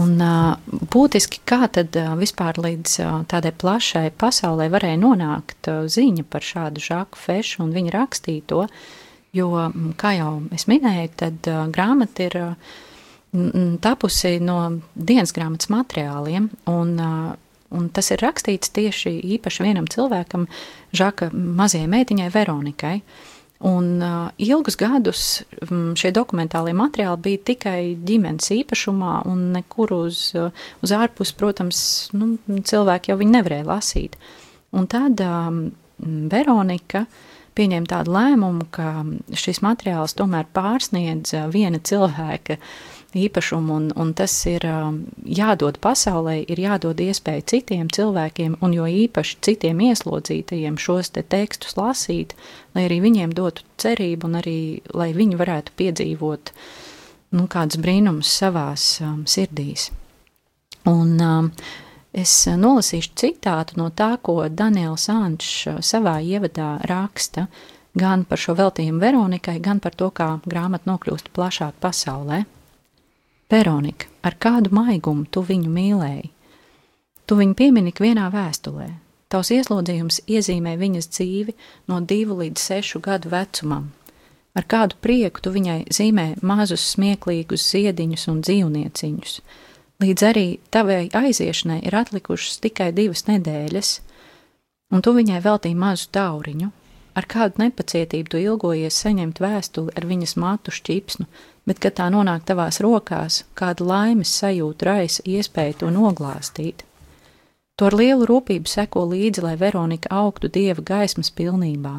Un, 0.00 0.14
būtiski, 0.94 1.42
kā 1.44 1.66
tad 1.68 1.98
vispār 2.16 2.56
līdz 2.64 2.94
tādai 3.28 3.52
plašai 3.52 4.06
pasaulē 4.16 4.70
varēja 4.72 5.02
nonākt 5.02 5.68
ziņa 5.68 6.24
par 6.32 6.48
šādu 6.48 6.80
Žaku 6.86 7.20
Fešu 7.26 7.60
un 7.66 7.76
viņa 7.76 7.92
rakstīto, 7.98 8.62
jo, 9.36 9.52
kā 10.00 10.14
jau 10.16 10.32
es 10.56 10.64
minēju, 10.72 11.12
tad 11.20 11.52
grāmata 11.76 12.30
ir 12.30 12.38
tapusi 13.84 14.38
no 14.40 14.62
dienas 14.96 15.36
grāmatas 15.36 15.68
materiāliem, 15.76 16.48
un, 16.72 16.96
un 17.76 17.88
tas 17.94 18.10
ir 18.14 18.22
rakstīts 18.24 18.72
tieši 18.76 19.14
īpaši 19.36 19.66
vienam 19.68 19.88
cilvēkam, 19.90 20.46
Žaka 20.96 21.30
mazajai 21.32 21.88
meitiņai 21.92 22.28
Veronikai. 22.34 23.00
Un 23.66 24.02
uh, 24.04 24.28
ilgus 24.36 24.76
gadus 24.76 25.20
šie 25.96 26.10
dokumentālie 26.12 26.74
materiāli 26.76 27.22
bija 27.24 27.42
tikai 27.52 27.80
ģimenes 28.04 28.50
īpašumā, 28.52 29.22
un 29.30 29.46
nekur 29.54 29.94
uz, 29.96 30.26
uh, 30.36 30.52
uz 30.84 30.92
ārpus, 30.92 31.32
protams, 31.36 31.78
nu, 32.12 32.34
cilvēki 32.44 33.14
jau 33.14 33.18
nevarēja 33.24 33.64
lasīt. 33.70 34.18
Un 34.76 34.84
tad 34.92 35.22
um, 35.24 35.62
Veronika 36.28 37.06
pieņēma 37.56 37.90
tādu 37.90 38.12
lēmumu, 38.14 38.68
ka 38.74 38.90
šis 39.36 39.62
materiāls 39.64 40.16
tomēr 40.18 40.48
pārsniedz 40.56 41.34
uh, 41.36 41.48
viena 41.52 41.80
cilvēka 41.80 42.58
īpašumu, 43.16 43.72
un, 43.72 43.86
un 43.96 44.12
tas 44.16 44.32
ir 44.50 44.64
um, 44.68 44.98
jādod 45.24 45.78
pasaulē, 45.82 46.36
ir 46.52 46.60
jādod 46.60 47.00
iespēja 47.00 47.44
citiem 47.52 47.88
cilvēkiem, 47.92 48.58
un 48.60 48.74
jo 48.76 48.88
īpaši 48.88 49.38
citiem 49.46 49.80
ieslodzītajiem 49.88 50.76
šos 50.80 51.14
te 51.16 51.24
tekstus 51.24 51.78
lasīt, 51.78 52.36
lai 52.76 52.86
arī 52.90 53.00
viņiem 53.06 53.32
dotu 53.36 53.64
cerību, 53.80 54.28
un 54.28 54.40
arī, 54.42 54.58
lai 54.92 55.12
viņi 55.16 55.40
varētu 55.40 55.76
piedzīvot 55.80 56.52
nu, 57.36 57.46
kādus 57.52 57.80
brīnumus 57.82 58.36
savās 58.42 58.96
um, 59.04 59.24
sirdīs. 59.28 59.90
Un 60.86 61.16
um, 61.18 61.50
es 62.16 62.32
nolasīšu 62.48 63.12
citātu 63.20 63.76
no 63.80 63.90
tā, 63.92 64.14
ko 64.22 64.40
Daniels 64.48 65.08
Ančs 65.12 65.84
savā 65.84 66.16
ievadā 66.24 66.76
raksta, 66.88 67.46
gan 67.96 68.24
par 68.28 68.40
šo 68.40 68.56
veltījumu 68.56 69.00
Veronikai, 69.02 69.58
gan 69.60 69.80
par 69.84 69.96
to, 69.96 70.10
kā 70.10 70.36
grāmata 70.48 70.88
nokļūst 70.90 71.32
plašāk 71.36 71.76
pasaulē. 71.80 72.44
Veronika, 73.52 74.08
ar 74.26 74.34
kādu 74.42 74.72
maigumu 74.74 75.28
tu 75.30 75.44
viņu 75.46 75.70
mīlēji? 75.70 76.30
Tu 77.26 77.36
viņu 77.38 77.54
piemini 77.58 77.92
vienā 77.94 78.26
vēstulē. 78.32 78.88
Tavs 79.30 79.50
ieslodzījums 79.50 80.20
iezīmē 80.30 80.76
viņas 80.78 81.08
dzīvi 81.10 81.54
no 81.90 81.98
divu 82.00 82.38
līdz 82.40 82.62
sešu 82.62 83.00
gadu 83.02 83.32
vecumam. 83.32 83.88
Ar 84.56 84.64
kādu 84.64 84.96
prieku 85.02 85.42
tu 85.42 85.50
viņai 85.52 85.80
zīmē 85.92 86.26
mazus 86.46 86.84
smieklīgus 86.94 87.64
ziediņus 87.72 88.28
un 88.32 88.38
dzīvnieciņus. 88.46 89.40
Līdz 90.02 90.24
arī 90.28 90.48
tavai 90.68 91.06
aiziešanai 91.08 91.78
ir 91.88 91.94
atlikušas 91.96 92.58
tikai 92.60 92.90
divas 92.92 93.24
nedēļas, 93.30 93.92
un 94.92 95.00
tu 95.00 95.14
viņai 95.16 95.38
veltīji 95.44 95.78
mazu 95.78 96.10
tauriņu. 96.12 96.68
Ar 97.16 97.24
kādu 97.24 97.62
nepacietību 97.62 98.28
tu 98.28 98.40
ilgojies 98.42 98.98
saņemt 99.00 99.40
vēstuli 99.40 99.94
ar 99.96 100.04
viņas 100.04 100.36
matu 100.36 100.74
šķipsnu, 100.76 101.24
bet, 101.64 101.80
kad 101.80 101.96
tā 101.96 102.10
nonāk 102.12 102.44
tavās 102.44 102.82
rokās, 102.84 103.40
kāda 103.56 103.86
laimes 103.88 104.34
sajūta 104.36 104.90
raisa 104.90 105.24
iespēju 105.24 105.78
to 105.80 105.94
noglāstīt. 105.94 106.84
To 107.80 107.88
ar 107.88 107.96
lielu 107.96 108.28
rūpību 108.28 108.68
seko 108.68 109.06
līdzi, 109.08 109.46
lai 109.48 109.56
Veronika 109.56 110.12
augtu 110.12 110.52
dieva 110.52 110.84
gaismas 110.84 111.32
pilnībā. 111.32 111.96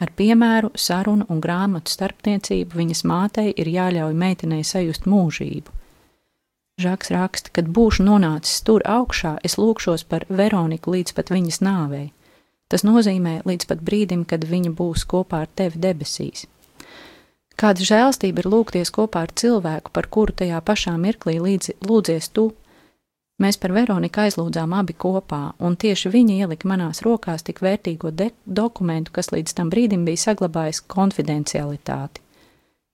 Ar 0.00 0.12
piemēru, 0.16 0.74
sarunu 0.76 1.24
un 1.32 1.40
grāmatu 1.40 1.92
starpniecību 1.92 2.76
viņas 2.84 3.04
mātei 3.08 3.50
ir 3.56 3.68
jāļauj 3.68 4.16
meitenei 4.16 4.64
sajust 4.64 5.08
mūžību. 5.08 5.79
Žaks 6.80 7.10
raksta, 7.12 7.50
kad 7.52 7.68
būšu 7.68 8.06
nonācis 8.06 8.62
tur 8.64 8.80
augšā, 8.88 9.34
es 9.44 9.58
lūkšos 9.60 10.06
par 10.08 10.24
Veroniku 10.28 10.94
līdz 10.94 11.12
pat 11.18 11.32
viņas 11.34 11.60
nāvei. 11.66 12.06
Tas 12.72 12.86
nozīmē 12.86 13.40
līdz 13.44 13.66
pat 13.68 13.82
brīdim, 13.84 14.22
kad 14.24 14.46
viņa 14.48 14.72
būs 14.78 15.04
kopā 15.10 15.42
ar 15.44 15.50
tevi 15.60 15.82
debesīs. 15.82 16.46
Kāda 17.60 17.84
žēlstība 17.84 18.40
ir 18.40 18.48
lūgties 18.48 18.92
kopā 18.96 19.26
ar 19.26 19.34
cilvēku, 19.36 19.92
par 19.92 20.08
kuru 20.08 20.32
tajā 20.40 20.62
pašā 20.64 20.94
mirklī 20.96 21.36
līdzi, 21.42 21.76
lūdzies 21.84 22.30
tu. 22.32 22.46
Mēs 23.40 23.60
par 23.60 23.74
Veroniku 23.76 24.22
aizlūdzām 24.24 24.72
abi 24.78 24.96
kopā, 24.96 25.42
un 25.60 25.76
tieši 25.76 26.12
viņa 26.14 26.38
ielika 26.44 26.68
manās 26.70 27.02
rokās 27.04 27.44
tik 27.44 27.60
vērtīgo 27.64 28.14
dokumentu, 28.46 29.12
kas 29.12 29.32
līdz 29.34 29.56
tam 29.58 29.68
brīdim 29.72 30.08
bija 30.08 30.24
saglabājis 30.24 30.80
konfidencialitāti. 30.88 32.24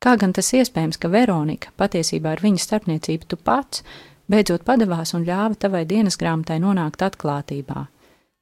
Kā 0.03 0.15
gan 0.21 0.33
tas 0.37 0.53
iespējams, 0.55 0.99
ka 1.01 1.09
Veronika, 1.11 1.73
patiesībā 1.81 2.37
ar 2.37 2.43
viņas 2.45 2.67
starpniecību 2.69 3.29
tu 3.31 3.39
pats, 3.41 3.83
beidzot 4.31 4.65
padavās 4.67 5.15
un 5.17 5.25
ļāva 5.27 5.57
tavai 5.59 5.85
dienas 5.89 6.19
grāmatai 6.21 6.59
nonākt 6.63 7.03
atklātībā? 7.07 7.87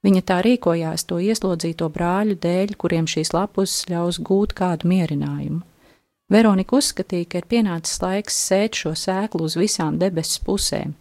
Viņa 0.04 0.20
tā 0.28 0.40
rīkojās 0.44 1.06
to 1.08 1.16
ieslodzīto 1.22 1.88
brāļu 1.92 2.36
dēļ, 2.36 2.74
kuriem 2.76 3.06
šīs 3.08 3.32
lapus 3.32 3.84
ļaus 3.88 4.18
gūt 4.20 4.52
kādu 4.58 4.90
mierinājumu. 4.90 5.62
Veronika 6.28 6.76
uzskatīja, 6.76 7.28
ka 7.30 7.40
ir 7.40 7.48
pienācis 7.48 8.00
laiks 8.02 8.36
sēt 8.48 8.80
šo 8.80 8.92
sēklu 8.96 9.46
uz 9.48 9.56
visām 9.60 9.96
debesu 10.00 10.42
pusēm, 10.44 10.94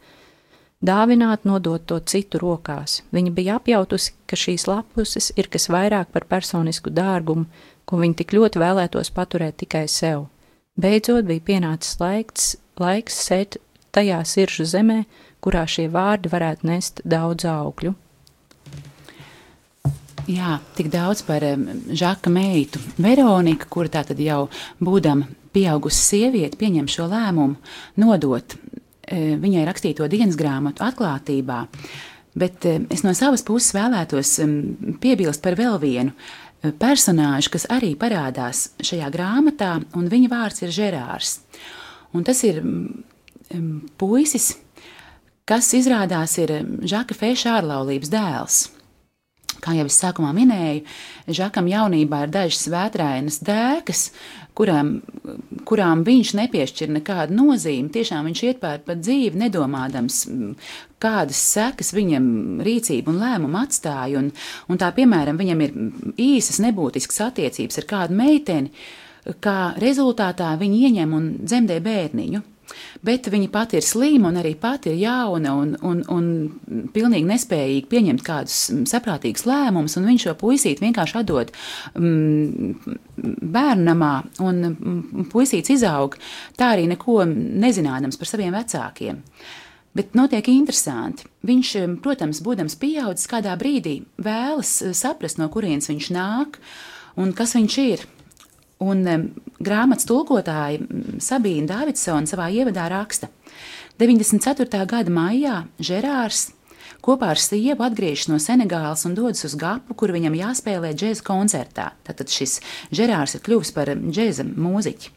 dāvināt, 0.83 1.47
nodot 1.47 1.83
to 1.87 1.99
citu 1.99 2.39
rokās. 2.39 3.01
Viņa 3.15 3.31
bija 3.35 3.57
apjautusi, 3.59 4.13
ka 4.27 4.39
šīs 4.39 4.67
lapuses 4.67 5.31
ir 5.39 5.49
kas 5.51 5.69
vairāk 5.71 6.11
par 6.15 6.27
personisku 6.27 6.91
dārgumu, 6.91 7.47
ko 7.83 7.99
viņa 7.99 8.19
tik 8.21 8.35
ļoti 8.35 8.63
vēlētos 8.63 9.11
paturēt 9.15 9.59
tikai 9.63 9.87
sev. 9.91 10.27
Beidzot 10.73 11.27
bija 11.29 11.43
pienācis 11.45 11.99
laiks, 12.01 12.55
laiks 12.81 13.19
sēt 13.27 13.59
tajā 13.93 14.23
siržu 14.25 14.65
zemē, 14.65 15.03
kurā 15.43 15.67
šie 15.69 15.85
vārdi 15.93 16.31
varētu 16.33 16.65
nest 16.69 17.03
daudz 17.05 17.45
augļu. 17.45 17.93
Jā, 20.23 20.55
tik 20.77 20.87
daudz 20.87 21.21
par 21.27 21.43
um, 21.43 21.65
Žaka 21.91 22.31
meitu. 22.31 22.79
Veronika, 22.95 23.67
kura 23.69 23.91
tā 23.91 24.05
tad 24.07 24.21
jau 24.23 24.47
būdama 24.79 25.27
pieaugusi 25.53 25.99
sieviete, 25.99 26.57
pieņem 26.57 26.87
šo 26.89 27.09
lēmumu 27.11 27.59
nodot 28.01 28.55
e, 28.55 29.35
viņai 29.37 29.65
rakstīto 29.67 30.07
dienas 30.09 30.39
grāmatu 30.39 30.85
atklātībā. 30.87 31.59
Bet 32.39 32.65
e, 32.65 32.77
es 32.89 33.03
no 33.05 33.11
savas 33.17 33.43
puses 33.45 33.75
vēlētos 33.75 34.37
um, 34.45 34.55
piebilst 35.03 35.43
par 35.43 35.59
vēl 35.59 35.75
vienu 35.83 36.15
e, 36.15 36.23
personāžu, 36.71 37.51
kas 37.53 37.67
arī 37.71 37.93
parādās 37.99 38.69
šajā 38.83 39.09
grāmatā, 39.13 39.75
un 39.97 40.07
viņa 40.11 40.29
vārds 40.31 40.63
ir 40.63 40.75
Žerārs. 40.75 41.39
Un 42.13 42.23
tas 42.23 42.39
ir 42.47 42.61
um, 42.63 43.81
puisis, 43.99 44.53
kas 45.49 45.73
izrādās 45.75 46.37
ir 46.39 46.55
Žaka 46.87 47.17
Feša 47.17 47.57
ārlaulības 47.59 48.13
dēls. 48.13 48.61
Kā 49.63 49.75
jau 49.77 49.85
es 49.87 49.97
sākumā 50.01 50.33
minēju, 50.35 50.83
Žakam 51.31 51.69
jaunībā 51.71 52.25
ir 52.25 52.33
dažas 52.33 52.65
vētrainas 52.71 53.39
dēkas, 53.47 54.07
kurām, 54.57 54.97
kurām 55.67 56.03
viņš 56.07 56.33
nepiešķir 56.39 56.91
nekādu 56.97 57.37
nozīmi. 57.37 57.91
Tiešām 57.93 58.27
viņš 58.29 58.43
iet 58.49 58.59
pār 58.63 58.81
pa 58.85 58.97
dzīvi, 58.99 59.39
nedomādams, 59.45 60.25
kādas 61.03 61.41
sekas 61.53 61.93
viņam 61.95 62.63
rīcība 62.65 63.13
un 63.13 63.19
lēmuma 63.21 63.65
atstāja. 63.67 64.21
Un, 64.21 64.31
un 64.71 64.81
tā, 64.81 64.93
piemēram, 64.95 65.39
viņam 65.39 65.65
ir 65.65 65.75
īsas, 66.21 66.61
nebūtiskas 66.63 67.25
attiecības 67.27 67.83
ar 67.83 67.89
kādu 67.89 68.17
meiteni, 68.19 68.73
kā 69.43 69.73
rezultātā 69.79 70.53
viņi 70.59 70.81
ieņem 70.87 71.13
un 71.19 71.29
dzemdē 71.43 71.79
bērniņu. 71.83 72.43
Bet 73.03 73.27
viņa 73.31 73.49
pati 73.51 73.77
ir 73.77 73.85
slima 73.85 74.29
un 74.31 74.37
arī 74.39 74.53
pati 74.59 74.93
ir 74.93 75.01
jauna 75.01 75.53
un, 75.59 75.73
un, 75.83 75.99
un 76.13 76.87
pilnīgi 76.95 77.27
nespējīga 77.27 77.89
pieņemt 77.91 78.23
kādus 78.25 78.59
saprātīgus 78.89 79.45
lēmumus. 79.49 79.97
Viņš 79.99 80.27
šo 80.29 80.35
puisīti 80.39 80.85
vienkārši 80.85 81.19
atdod 81.19 81.51
mm, 81.99 82.95
bērnamā, 83.57 84.13
un 84.47 84.63
mm, 84.69 85.27
puisīts 85.33 85.75
izaug 85.75 86.15
tā 86.59 86.73
arī 86.77 86.87
neko 86.93 87.23
nezinādams 87.27 88.19
par 88.19 88.31
saviem 88.31 88.55
vecākiem. 88.55 89.19
Bet 89.93 90.15
notiek 90.17 90.47
interesanti. 90.49 91.27
Viņš, 91.45 91.73
protams, 92.01 92.41
būdams 92.45 92.79
pieaudzis, 92.81 93.29
kādā 93.29 93.53
brīdī 93.59 93.99
vēlas 94.17 94.79
saprast, 94.97 95.37
no 95.37 95.49
kurienes 95.53 95.91
viņš 95.91 96.09
nāk 96.15 96.57
un 97.21 97.33
kas 97.37 97.53
viņš 97.57 97.77
ir. 97.83 98.07
Un 98.83 99.05
grāmatas 99.63 100.07
tulkotāja 100.09 100.81
Sabīna 101.21 101.69
Davidsona 101.69 102.27
savā 102.27 102.49
ievadā 102.51 102.89
raksta, 102.91 103.29
94. 104.01 104.85
gada 104.89 105.13
maijā 105.13 105.61
Žerārs 105.77 106.47
kopā 107.03 107.29
ar 107.35 107.39
sievu 107.39 107.85
atgriežas 107.85 108.29
no 108.31 108.39
Senegālas 108.41 109.05
un 109.05 109.13
dodas 109.13 109.45
uz 109.45 109.53
Gapu, 109.59 109.93
kur 109.93 110.13
viņam 110.15 110.33
jāspēlē 110.39 110.95
džēza 110.97 111.25
koncertā. 111.27 111.91
Tātad 112.07 112.31
šis 112.33 112.57
Žerārs 112.95 113.37
ir 113.37 113.43
kļuvis 113.45 113.73
par 113.75 113.93
džēza 113.93 114.47
mūziķi. 114.47 115.13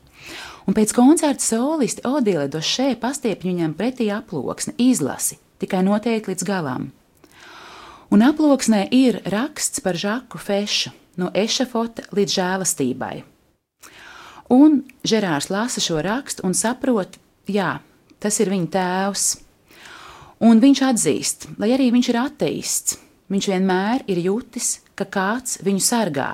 Un 0.66 0.74
pēc 0.74 0.90
koncerta 0.96 1.44
solisti 1.44 2.02
Odile 2.08 2.48
Došē 2.50 2.96
pastiepņu 2.98 3.52
viņam 3.52 3.74
pretī 3.78 4.08
aploksni, 4.10 4.74
izlasi, 4.82 5.38
tikai 5.62 5.84
noteikti 5.86 6.32
līdz 6.32 6.46
galam. 6.46 6.88
Un 8.10 8.22
aploksnē 8.22 8.86
ir 8.94 9.20
raksts 9.30 9.82
par 9.82 9.98
Žaku 9.98 10.38
Fešu, 10.42 10.90
no 11.22 11.30
ešafota 11.34 12.06
līdz 12.14 12.34
žēlastībai. 12.38 13.14
Un 14.54 14.82
Žerārs 15.06 15.50
lasa 15.50 15.82
šo 15.82 16.02
rakstu 16.02 16.46
un 16.46 16.54
saprot, 16.54 17.18
jā, 17.50 17.78
tas 18.22 18.38
ir 18.42 18.50
viņa 18.50 18.70
tēvs. 18.74 19.26
Un 20.46 20.60
viņš 20.62 20.82
atzīst, 20.86 21.48
lai 21.58 21.72
arī 21.74 21.88
viņš 21.94 22.10
ir 22.10 22.18
ateists, 22.20 22.98
viņš 23.32 23.50
vienmēr 23.54 24.04
ir 24.10 24.22
jutis, 24.26 24.80
ka 24.98 25.06
kāds 25.06 25.58
viņu 25.66 25.82
sargā. 25.82 26.30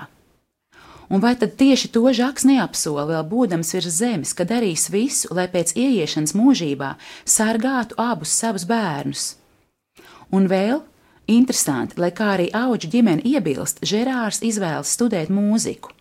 Un 1.11 1.23
vai 1.23 1.33
tad 1.39 1.55
tieši 1.59 1.91
to 1.95 2.05
žaks 2.15 2.45
neapsola 2.47 3.05
vēl 3.09 3.25
būdams 3.31 3.73
virs 3.75 3.97
zemes, 3.99 4.33
ka 4.33 4.47
darīs 4.47 4.87
visu, 4.93 5.31
lai 5.35 5.49
pēc 5.51 5.75
ieiešanas 5.75 6.35
mūžībā 6.37 6.93
sargātu 7.25 7.99
abus 7.99 8.35
savus 8.35 8.67
bērnus? 8.69 9.25
Un 10.33 10.47
vēl 10.49 10.81
interesanti, 11.27 11.99
lai 11.99 12.13
kā 12.15 12.33
arī 12.37 12.47
auģu 12.55 12.89
ģimene 12.95 13.27
iebilst, 13.27 13.83
Žerārs 13.85 14.41
izvēlas 14.43 14.95
studēt 14.95 15.29
mūziku 15.33 15.91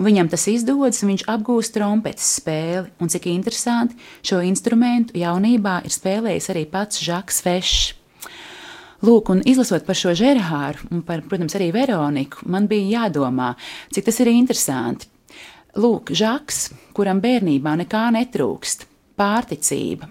un 0.00 0.06
viņam 0.08 0.30
tas 0.32 0.46
izdodas, 0.48 1.02
un 1.04 1.12
viņš 1.12 1.26
apgūst 1.28 1.74
trompetes 1.76 2.28
spēli. 2.40 2.88
Un 3.04 3.12
cik 3.12 3.28
interesanti, 3.28 3.98
šo 4.24 4.40
instrumentu 4.48 5.18
jaunībā 5.20 5.82
ir 5.84 5.92
spēlējis 5.92 6.50
arī 6.54 6.64
pats 6.72 7.02
Žaks 7.04 7.42
Fešs. 7.44 7.99
Lūk, 9.00 9.30
un 9.32 9.40
izlasot 9.48 9.86
par 9.86 9.96
šo 9.96 10.12
Žerāru, 10.16 10.90
un 10.92 11.00
par, 11.06 11.22
protams, 11.24 11.54
arī 11.56 11.70
Veroniku, 11.72 12.44
man 12.52 12.66
bija 12.68 13.06
jādomā, 13.06 13.54
cik 13.94 14.10
tas 14.10 14.20
ir 14.20 14.28
interesanti. 14.34 15.08
Lūk, 15.80 16.12
Žaks, 16.12 16.64
kuram 16.96 17.22
bērnībā 17.22 17.76
nekā 17.80 18.08
netrūkst, 18.18 18.84
pārticība, 19.20 20.08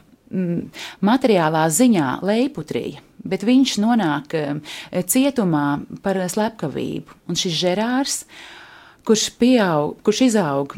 materiālā 1.06 1.66
ziņā 1.74 2.10
leiputrija, 2.26 3.02
bet 3.30 3.46
viņš 3.46 3.76
nonāk 3.84 4.36
cietumā 5.12 5.66
par 6.06 6.22
slepkavību. 6.30 7.18
Un 7.30 7.38
šis 7.38 7.58
Žerārs 7.60 8.24
kurš 9.08 9.26
pieaug, 9.40 9.98
kurš 10.06 10.22
izaug 10.28 10.76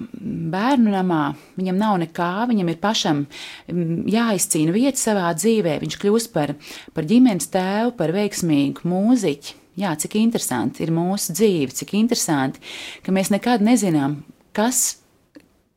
bērnu 0.53 0.93
namā, 0.93 1.23
viņam 1.59 1.79
nav 1.79 1.97
nekā, 2.03 2.31
viņam 2.49 2.71
ir 2.71 2.79
pašam 2.81 3.23
mm, 3.25 4.03
jāizcīna 4.11 4.75
vieta 4.75 5.01
savā 5.01 5.31
dzīvē, 5.37 5.77
viņš 5.83 5.97
kļūst 6.01 6.31
par, 6.35 6.55
par 6.95 7.07
ģimenes 7.09 7.51
tēvu, 7.53 7.95
par 7.99 8.13
veiksmīgu 8.15 8.87
mūziķi. 8.87 9.57
Jā, 9.81 9.93
cik 9.95 10.17
interesanti 10.19 10.83
ir 10.83 10.91
mūsu 10.91 11.33
dzīve, 11.35 11.71
cik 11.75 11.95
interesanti, 11.95 12.59
ka 13.05 13.13
mēs 13.15 13.31
nekad 13.31 13.63
nezinām, 13.63 14.19
kas, 14.55 14.99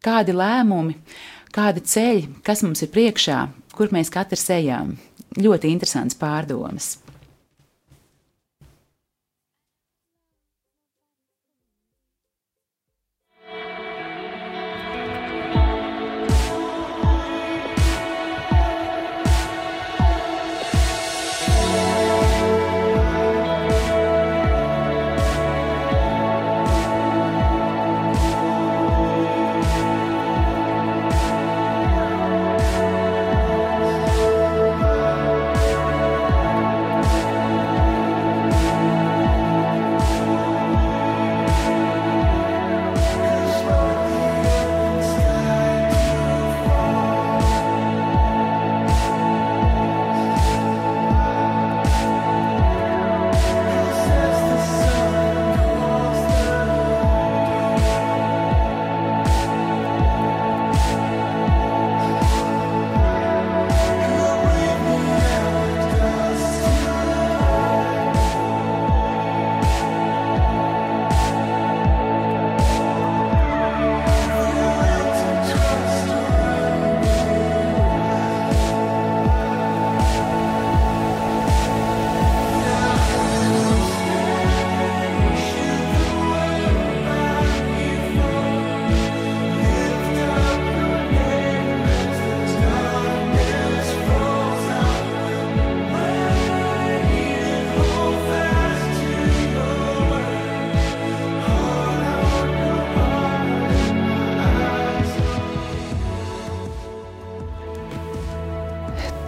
kādi 0.04 0.34
lēmumi, 0.34 0.96
kādi 1.54 1.84
ceļi, 1.86 2.26
kas 2.46 2.64
mums 2.66 2.82
ir 2.82 2.90
priekšā, 2.94 3.38
kur 3.74 3.94
mēs 3.94 4.10
katrs 4.12 4.50
ejam. 4.54 4.96
Ļoti 5.38 5.70
interesants 5.70 6.18
pārdomas. 6.18 6.96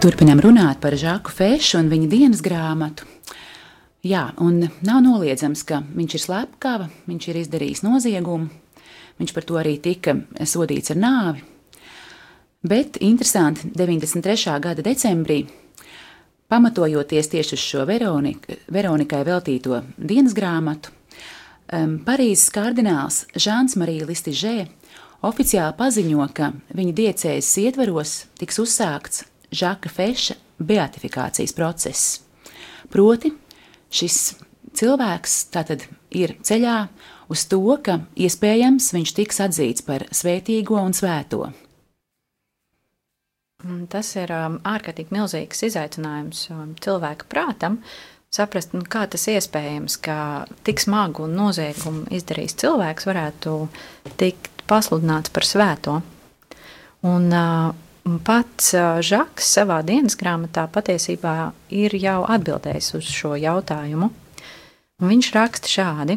Turpinām 0.07 0.39
runāt 0.39 0.77
par 0.79 0.95
Žaku 0.95 1.33
Fešu 1.35 1.81
un 1.81 1.89
viņa 1.91 2.05
dienas 2.07 2.39
grāmatu. 2.39 3.03
Jā, 4.07 4.21
un 4.39 4.61
nav 4.87 5.01
noliedzams, 5.03 5.65
ka 5.67 5.81
viņš 5.83 6.15
ir 6.15 6.23
slepkava, 6.23 6.87
viņš 7.11 7.27
ir 7.27 7.39
izdarījis 7.41 7.83
noziegumu, 7.83 8.47
viņš 9.19 9.35
par 9.35 9.47
to 9.49 9.59
arī 9.59 9.73
tika 9.83 10.15
sodīts 10.47 10.95
ar 10.95 11.01
nāvi. 11.03 11.43
Bet 12.63 13.01
interesanti, 13.03 13.67
93. 13.75 14.55
gada 14.63 14.87
decembrī, 14.87 15.41
pamatojoties 16.47 17.33
tieši 17.35 17.59
uz 17.59 17.67
šo 17.67 17.83
Veronika, 17.91 18.55
Veronikai 18.71 19.25
veltīto 19.27 19.83
dienas 19.99 20.37
grāmatu, 20.39 20.95
Parīzes 22.07 22.47
kardināls 22.55 23.25
Žāns 23.35 23.75
Marija 23.75 24.07
Listižē 24.07 24.59
oficiāli 25.27 25.75
paziņo, 25.75 26.29
ka 26.31 26.53
viņa 26.71 27.01
diecējas 27.01 27.57
ietveros 27.67 28.21
tiks 28.39 28.63
uzsākts 28.63 29.27
Žaka 29.51 29.89
Feša 29.89 30.35
beatifikācijas 30.59 31.53
process. 31.55 32.19
Proti, 32.91 33.31
šis 33.93 34.37
cilvēks 34.77 35.37
tātad 35.53 35.85
ir 36.15 36.35
ceļā 36.43 36.79
uz 37.31 37.45
to, 37.51 37.61
ka 37.83 38.01
iespējams 38.15 38.91
viņš 38.95 39.15
tiks 39.17 39.41
atzīts 39.43 39.85
par 39.87 40.07
svētīgo 40.15 40.79
un 40.81 40.95
svēto. 40.97 41.47
Tas 43.89 44.11
ir 44.19 44.31
um, 44.35 44.59
ārkārtīgi 44.69 45.15
milzīgs 45.15 45.63
izaicinājums 45.65 46.43
um, 46.53 46.75
cilvēka 46.83 47.25
prātam. 47.31 47.79
Saprast, 48.33 48.75
nu, 48.75 48.83
kā 48.85 49.05
tas 49.09 49.23
iespējams, 49.31 49.95
ka 50.03 50.45
tik 50.67 50.83
smagu 50.83 51.25
noziegumu 51.31 52.05
izdarījis 52.13 52.57
cilvēks 52.61 53.07
varētu 53.07 53.55
tikt 54.19 54.63
pasludināts 54.69 55.33
par 55.33 55.47
svēto. 55.47 55.97
Un, 57.07 57.27
uh, 57.31 57.71
Pats 58.07 58.71
Žaks 59.03 59.47
savā 59.57 59.81
dienas 59.83 60.15
grāmatā 60.15 60.63
patiesībā 60.71 61.51
ir 61.75 61.91
jau 61.99 62.21
atbildējis 62.23 62.93
uz 62.95 63.09
šo 63.11 63.33
jautājumu. 63.35 64.07
Un 65.01 65.11
viņš 65.11 65.27
raksta 65.35 65.71
šādi: 65.71 66.15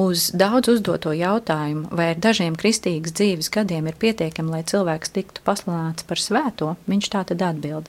Uz 0.00 0.32
daudz 0.34 0.72
uzdoto 0.72 1.12
jautājumu, 1.14 1.86
vai 1.94 2.08
ar 2.14 2.18
dažiem 2.18 2.56
kristīgas 2.58 3.14
dzīves 3.14 3.50
gadiem 3.54 3.86
ir 3.86 3.94
pietiekami, 4.00 4.50
lai 4.56 4.64
cilvēks 4.66 5.14
tiktu 5.14 5.44
pasludināts 5.46 6.08
par 6.08 6.18
svēto, 6.18 6.72
viņš 6.90 7.10
tā 7.14 7.22
tad 7.30 7.44
atbild: 7.52 7.86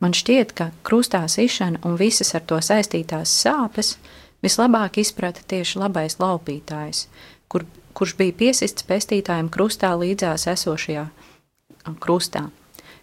Man 0.00 0.16
šķiet, 0.16 0.56
ka 0.56 0.70
krustā 0.88 1.26
sišana 1.28 1.82
un 1.84 2.00
visas 2.00 2.32
ar 2.32 2.46
to 2.48 2.56
saistītās 2.56 3.34
sāpes 3.42 3.98
vislabāk 4.40 4.96
izprata 5.02 5.44
tieši 5.44 5.84
labais 5.84 6.16
laupītājs, 6.22 7.04
kur, 7.52 7.68
kurš 7.92 8.16
bija 8.16 8.38
piesists 8.46 8.88
pestītājiem 8.88 9.52
krustā 9.52 9.92
līdzās 9.92 10.48
esošajā 10.56 11.10
krustā. 12.00 12.48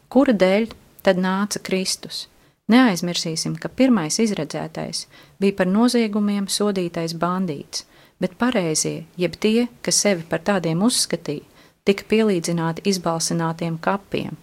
Kura 0.10 0.34
dēļ 0.34 0.70
tad 1.06 1.22
nāca 1.22 1.62
Kristus? 1.64 2.28
Neaizmirsīsim, 2.70 3.56
ka 3.58 3.70
pirmais 3.70 4.20
izredzētais 4.22 5.08
bija 5.42 5.56
par 5.58 5.70
noziegumiem 5.70 6.46
sodītais 6.50 7.16
bandīts, 7.18 7.86
bet 8.22 8.36
pareizie, 8.38 9.06
jeb 9.18 9.38
tie, 9.42 9.68
kas 9.82 10.02
sevi 10.04 10.26
par 10.30 10.44
tādiem 10.46 10.84
uzskatīja, 10.86 11.46
tika 11.88 12.06
pielīdzināti 12.12 12.86
izbalsinātiem 12.92 13.80
kapiem. 13.82 14.38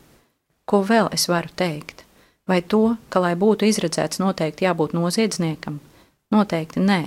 Ko 0.66 0.83
vēl 0.83 1.12
es 1.14 1.29
varu 1.31 1.53
teikt? 1.55 2.03
Vai 2.46 2.62
to, 2.62 2.96
ka, 3.11 3.22
lai 3.22 3.35
būtu 3.38 3.66
izredzēts, 3.66 4.18
noteikti 4.22 4.66
jābūt 4.66 4.94
noziedzniekam? 4.94 5.79
Noteikti 6.35 6.83
nē. 6.83 7.01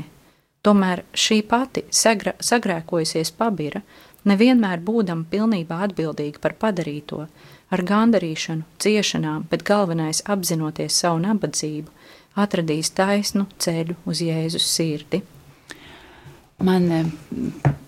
Tomēr 0.63 1.05
šī 1.15 1.41
pati 1.47 1.85
sagra, 1.95 2.33
sagrēkojusies 2.43 3.31
pabira 3.35 3.81
nevienmēr 4.27 4.81
būdam 4.83 5.23
pilnībā 5.29 5.79
atbildīgi 5.87 6.41
par 6.43 6.55
padarīto, 6.59 7.25
ar 7.69 7.83
gandarīšanu, 7.85 8.65
ciešanām, 8.81 9.45
bet 9.51 9.65
galvenais 9.67 10.23
apzinoties 10.25 10.97
savu 11.03 11.21
nabadzību, 11.23 11.91
atradīs 12.39 12.91
taisnu 12.95 13.47
ceļu 13.61 13.97
uz 14.09 14.23
Jēzus 14.25 14.67
sirdi. 14.67 15.21
Man 16.63 16.89
eh, 16.91 17.05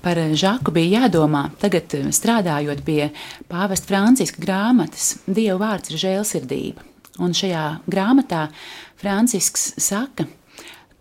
par 0.02 0.20
Žaku 0.44 0.72
bija 0.72 1.02
jādomā, 1.02 1.50
tagad 1.60 1.91
eh, 1.98 2.08
strādājot 2.15 2.86
pie 2.88 3.10
pāvesta 3.52 3.91
Franciska 3.91 4.44
grāmatas, 4.44 5.17
Dieva 5.28 5.60
vārds 5.65 5.91
ir 5.91 6.00
žēlsirdība. 6.06 6.88
Un 7.22 7.36
šajā 7.36 7.65
grāmatā 7.91 8.46
Francisks 9.02 9.74
saka, 9.84 10.30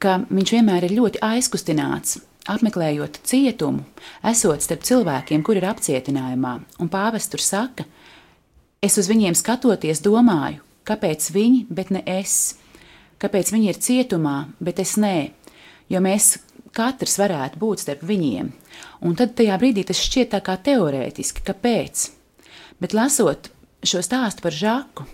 ka 0.03 0.19
viņš 0.27 0.57
vienmēr 0.57 0.89
ir 0.89 0.97
ļoti 0.99 1.23
aizkustināts 1.23 2.19
apmeklējot 2.49 3.21
cietumu, 3.27 3.85
esot 4.27 4.65
starp 4.65 4.85
cilvēkiem, 4.87 5.43
kur 5.45 5.61
ir 5.61 5.69
apcietinājumā, 5.69 6.55
un 6.81 6.91
pāvests 6.93 7.33
tur 7.33 7.43
saka, 7.45 7.87
es 8.83 8.97
uz 9.01 9.11
viņiem 9.11 9.37
skatoties, 9.37 10.03
domāju, 10.05 10.63
kāpēc 10.89 11.31
viņi, 11.35 11.67
bet 11.69 11.93
ne 11.93 12.03
es, 12.09 12.57
kāpēc 13.21 13.53
viņi 13.53 13.73
ir 13.73 13.81
cietumā, 13.85 14.37
bet 14.61 14.81
es 14.81 14.97
nē, 15.01 15.31
jo 15.93 16.01
mēs 16.05 16.39
katrs 16.77 17.19
varētu 17.21 17.61
būt 17.61 17.85
starp 17.85 18.05
viņiem. 18.07 18.51
Un 19.05 19.17
tad 19.19 19.35
tajā 19.39 19.57
brīdī 19.61 19.85
tas 19.89 20.01
šķiet 20.01 20.33
tā 20.35 20.41
kā 20.45 20.57
teorētiski, 20.57 21.45
kāpēc. 21.47 22.07
Bet 22.81 22.95
lasot 22.97 23.51
šo 23.85 24.01
stāstu 24.05 24.45
par 24.45 24.57
žaku, 24.57 25.07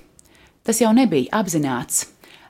tas 0.66 0.82
jau 0.82 0.92
nebija 0.94 1.32
apzināts 1.40 2.06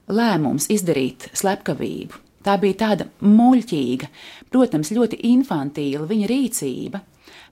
lēmums 0.09 0.69
izdarīt 0.73 1.31
slepkavību. 1.37 2.26
Tā 2.47 2.55
bija 2.63 2.79
tāda 2.85 3.09
muļķīga, 3.27 4.09
protams, 4.55 4.93
ļoti 4.95 5.19
infantīla 5.33 6.07
viņa 6.07 6.29
rīcība, 6.31 7.01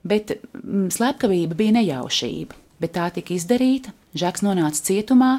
bet 0.07 0.37
mm, 0.37 0.87
slepkavība 0.95 1.57
bija 1.59 1.75
nejaušība. 1.81 2.61
Bet 2.79 2.95
tā 2.95 3.09
tika 3.15 3.35
izdarīta, 3.35 3.93
Žaks 4.15 4.43
nonāca 4.45 4.79
cietumā, 4.87 5.33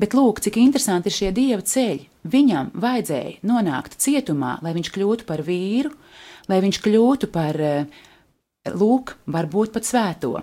bet 0.00 0.16
lūk, 0.16 0.40
cik 0.44 0.56
interesanti 0.60 1.10
ir 1.10 1.16
šie 1.18 1.30
dieva 1.36 1.64
ceļi. 1.64 2.08
Viņam 2.32 2.70
vajadzēja 2.80 3.44
nonākt 3.44 3.98
cietumā, 4.00 4.56
lai 4.64 4.72
viņš 4.76 4.90
kļūtu 4.94 5.28
par 5.28 5.44
vīru, 5.44 5.92
lai 6.48 6.60
viņš 6.64 6.80
kļūtu 6.84 7.28
par, 7.32 7.60
eh, 7.60 7.86
lūk, 8.72 9.16
varbūt 9.28 9.72
pat 9.76 9.84
svēto. 9.84 10.40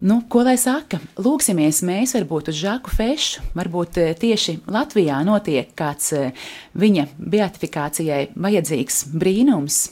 Nu, 0.00 0.22
ko 0.32 0.40
lai 0.46 0.54
saka? 0.56 0.96
Lūksimies 1.20 1.82
mēs 1.84 2.14
varbūt 2.16 2.48
uz 2.48 2.56
Žaku 2.56 2.92
Fešu. 2.96 3.42
Varbūt 3.52 3.98
eh, 4.00 4.14
tieši 4.16 4.54
Latvijā 4.72 5.18
notiek 5.28 5.74
kāds 5.76 6.14
eh, 6.16 6.46
viņa 6.80 7.04
beatifikācijai 7.20 8.30
vajadzīgs 8.32 9.02
brīnums, 9.12 9.82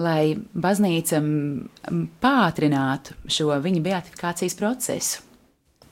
lai 0.00 0.32
baznīca 0.56 1.20
pātrinātu 2.24 3.18
šo 3.28 3.52
viņa 3.60 3.84
beatifikācijas 3.84 4.56
procesu. 4.56 5.26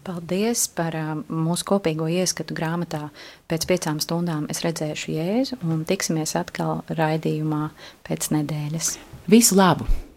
Paldies 0.09 0.65
par 0.73 0.95
uh, 0.97 1.15
mūsu 1.29 1.67
kopīgo 1.69 2.09
ieskatu 2.09 2.57
grāmatā. 2.57 3.11
Pēc 3.51 3.69
piecām 3.69 4.01
stundām 4.01 4.49
es 4.49 4.65
redzēšu 4.65 5.13
Jēzu 5.13 5.61
un 5.69 5.85
tiksimies 5.85 6.33
atkal 6.41 6.87
raidījumā 6.89 7.67
pēc 8.09 8.33
nedēļas. 8.39 8.95
Visu 9.29 9.61
labu! 9.61 10.08